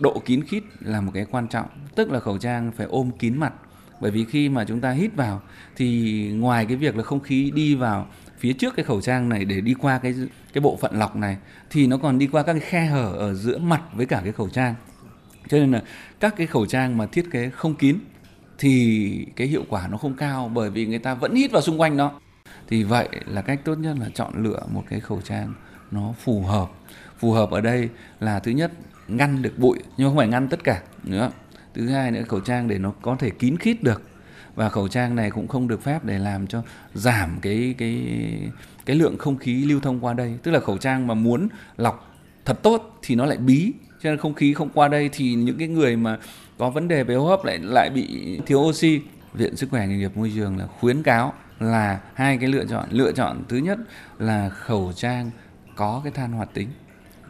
Độ 0.00 0.22
kín 0.24 0.44
khít 0.44 0.62
là 0.80 1.00
một 1.00 1.10
cái 1.14 1.26
quan 1.30 1.48
trọng, 1.48 1.66
tức 1.94 2.10
là 2.10 2.20
khẩu 2.20 2.38
trang 2.38 2.72
phải 2.76 2.86
ôm 2.86 3.10
kín 3.18 3.38
mặt. 3.38 3.52
Bởi 4.00 4.10
vì 4.10 4.24
khi 4.24 4.48
mà 4.48 4.64
chúng 4.64 4.80
ta 4.80 4.90
hít 4.90 5.16
vào 5.16 5.42
thì 5.76 6.30
ngoài 6.34 6.66
cái 6.66 6.76
việc 6.76 6.96
là 6.96 7.02
không 7.02 7.20
khí 7.20 7.52
đi 7.54 7.74
vào 7.74 8.06
phía 8.38 8.52
trước 8.52 8.76
cái 8.76 8.84
khẩu 8.84 9.00
trang 9.00 9.28
này 9.28 9.44
để 9.44 9.60
đi 9.60 9.74
qua 9.74 9.98
cái 9.98 10.14
cái 10.52 10.62
bộ 10.62 10.78
phận 10.80 10.98
lọc 10.98 11.16
này 11.16 11.36
thì 11.70 11.86
nó 11.86 11.96
còn 11.96 12.18
đi 12.18 12.26
qua 12.26 12.42
các 12.42 12.52
cái 12.52 12.62
khe 12.62 12.86
hở 12.86 13.12
ở 13.12 13.34
giữa 13.34 13.58
mặt 13.58 13.82
với 13.92 14.06
cả 14.06 14.20
cái 14.24 14.32
khẩu 14.32 14.48
trang. 14.48 14.74
Cho 15.48 15.58
nên 15.58 15.72
là 15.72 15.82
các 16.20 16.34
cái 16.36 16.46
khẩu 16.46 16.66
trang 16.66 16.96
mà 16.96 17.06
thiết 17.06 17.30
kế 17.30 17.50
không 17.50 17.74
kín 17.74 17.98
thì 18.58 19.26
cái 19.36 19.46
hiệu 19.46 19.64
quả 19.68 19.88
nó 19.88 19.96
không 19.96 20.14
cao 20.14 20.50
bởi 20.54 20.70
vì 20.70 20.86
người 20.86 20.98
ta 20.98 21.14
vẫn 21.14 21.34
hít 21.34 21.52
vào 21.52 21.62
xung 21.62 21.80
quanh 21.80 21.96
nó. 21.96 22.20
Thì 22.68 22.82
vậy 22.82 23.08
là 23.26 23.42
cách 23.42 23.60
tốt 23.64 23.74
nhất 23.74 23.96
là 24.00 24.08
chọn 24.14 24.42
lựa 24.42 24.60
một 24.72 24.84
cái 24.88 25.00
khẩu 25.00 25.20
trang 25.20 25.54
nó 25.90 26.14
phù 26.24 26.42
hợp. 26.42 26.68
Phù 27.18 27.32
hợp 27.32 27.50
ở 27.50 27.60
đây 27.60 27.88
là 28.20 28.40
thứ 28.40 28.50
nhất, 28.50 28.72
ngăn 29.08 29.42
được 29.42 29.58
bụi, 29.58 29.78
nhưng 29.96 30.08
không 30.08 30.16
phải 30.16 30.28
ngăn 30.28 30.48
tất 30.48 30.64
cả 30.64 30.82
nữa. 31.04 31.30
Thứ 31.74 31.88
hai 31.88 32.10
nữa, 32.10 32.22
khẩu 32.28 32.40
trang 32.40 32.68
để 32.68 32.78
nó 32.78 32.92
có 33.02 33.16
thể 33.18 33.30
kín 33.30 33.56
khít 33.56 33.82
được 33.82 34.02
và 34.54 34.68
khẩu 34.68 34.88
trang 34.88 35.16
này 35.16 35.30
cũng 35.30 35.48
không 35.48 35.68
được 35.68 35.82
phép 35.82 36.04
để 36.04 36.18
làm 36.18 36.46
cho 36.46 36.62
giảm 36.94 37.38
cái 37.42 37.74
cái 37.78 38.02
cái 38.86 38.96
lượng 38.96 39.18
không 39.18 39.38
khí 39.38 39.64
lưu 39.64 39.80
thông 39.80 40.00
qua 40.00 40.14
đây 40.14 40.38
tức 40.42 40.50
là 40.50 40.60
khẩu 40.60 40.78
trang 40.78 41.06
mà 41.06 41.14
muốn 41.14 41.48
lọc 41.76 42.14
thật 42.44 42.62
tốt 42.62 42.98
thì 43.02 43.14
nó 43.14 43.26
lại 43.26 43.38
bí, 43.38 43.72
cho 44.02 44.10
nên 44.10 44.18
không 44.18 44.34
khí 44.34 44.54
không 44.54 44.68
qua 44.74 44.88
đây 44.88 45.10
thì 45.12 45.34
những 45.34 45.58
cái 45.58 45.68
người 45.68 45.96
mà 45.96 46.18
có 46.58 46.70
vấn 46.70 46.88
đề 46.88 47.04
về 47.04 47.14
hô 47.14 47.26
hấp 47.26 47.44
lại 47.44 47.58
lại 47.58 47.90
bị 47.90 48.38
thiếu 48.46 48.58
oxy 48.58 49.00
viện 49.34 49.56
sức 49.56 49.70
khỏe 49.70 49.86
nghề 49.86 49.96
nghiệp 49.96 50.16
môi 50.16 50.32
trường 50.34 50.56
là 50.56 50.66
khuyến 50.66 51.02
cáo 51.02 51.32
là 51.58 52.00
hai 52.14 52.38
cái 52.38 52.48
lựa 52.48 52.64
chọn. 52.64 52.88
Lựa 52.90 53.12
chọn 53.12 53.42
thứ 53.48 53.56
nhất 53.56 53.78
là 54.18 54.48
khẩu 54.48 54.92
trang 54.96 55.30
có 55.76 56.00
cái 56.04 56.12
than 56.12 56.32
hoạt 56.32 56.48
tính. 56.54 56.68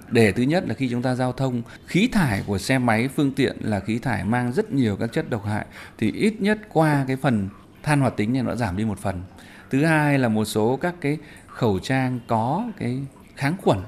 Để 0.08 0.32
thứ 0.32 0.42
nhất 0.42 0.64
là 0.68 0.74
khi 0.74 0.88
chúng 0.88 1.02
ta 1.02 1.14
giao 1.14 1.32
thông 1.32 1.62
khí 1.87 2.08
thải 2.12 2.42
của 2.46 2.58
xe 2.58 2.78
máy 2.78 3.08
phương 3.08 3.32
tiện 3.32 3.56
là 3.60 3.80
khí 3.80 3.98
thải 3.98 4.24
mang 4.24 4.52
rất 4.52 4.72
nhiều 4.72 4.96
các 4.96 5.12
chất 5.12 5.30
độc 5.30 5.44
hại 5.44 5.66
thì 5.98 6.12
ít 6.12 6.34
nhất 6.40 6.58
qua 6.72 7.04
cái 7.08 7.16
phần 7.16 7.48
than 7.82 8.00
hoạt 8.00 8.16
tính 8.16 8.32
này 8.32 8.42
nó 8.42 8.54
giảm 8.54 8.76
đi 8.76 8.84
một 8.84 8.98
phần. 8.98 9.22
Thứ 9.70 9.84
hai 9.84 10.18
là 10.18 10.28
một 10.28 10.44
số 10.44 10.76
các 10.76 10.94
cái 11.00 11.18
khẩu 11.46 11.78
trang 11.78 12.20
có 12.26 12.64
cái 12.78 12.98
kháng 13.37 13.56
khuẩn. 13.62 13.78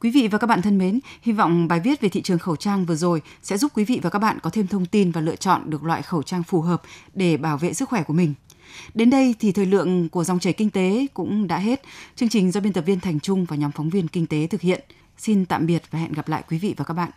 Quý 0.00 0.10
vị 0.10 0.28
và 0.28 0.38
các 0.38 0.46
bạn 0.46 0.62
thân 0.62 0.78
mến, 0.78 1.00
hy 1.22 1.32
vọng 1.32 1.68
bài 1.68 1.80
viết 1.80 2.00
về 2.00 2.08
thị 2.08 2.22
trường 2.22 2.38
khẩu 2.38 2.56
trang 2.56 2.86
vừa 2.86 2.94
rồi 2.94 3.22
sẽ 3.42 3.58
giúp 3.58 3.72
quý 3.74 3.84
vị 3.84 4.00
và 4.02 4.10
các 4.10 4.18
bạn 4.18 4.38
có 4.42 4.50
thêm 4.50 4.66
thông 4.66 4.86
tin 4.86 5.10
và 5.10 5.20
lựa 5.20 5.36
chọn 5.36 5.70
được 5.70 5.84
loại 5.84 6.02
khẩu 6.02 6.22
trang 6.22 6.42
phù 6.42 6.60
hợp 6.60 6.82
để 7.14 7.36
bảo 7.36 7.58
vệ 7.58 7.72
sức 7.72 7.88
khỏe 7.88 8.02
của 8.02 8.12
mình. 8.12 8.34
Đến 8.94 9.10
đây 9.10 9.34
thì 9.40 9.52
thời 9.52 9.66
lượng 9.66 10.08
của 10.08 10.24
dòng 10.24 10.38
chảy 10.38 10.52
kinh 10.52 10.70
tế 10.70 11.06
cũng 11.14 11.46
đã 11.46 11.58
hết. 11.58 11.82
Chương 12.16 12.28
trình 12.28 12.50
do 12.50 12.60
biên 12.60 12.72
tập 12.72 12.84
viên 12.86 13.00
Thành 13.00 13.20
Trung 13.20 13.44
và 13.44 13.56
nhóm 13.56 13.72
phóng 13.72 13.90
viên 13.90 14.08
kinh 14.08 14.26
tế 14.26 14.46
thực 14.46 14.60
hiện. 14.60 14.80
Xin 15.18 15.46
tạm 15.46 15.66
biệt 15.66 15.82
và 15.90 15.98
hẹn 15.98 16.12
gặp 16.12 16.28
lại 16.28 16.42
quý 16.50 16.58
vị 16.58 16.74
và 16.76 16.84
các 16.84 16.94
bạn. 16.94 17.10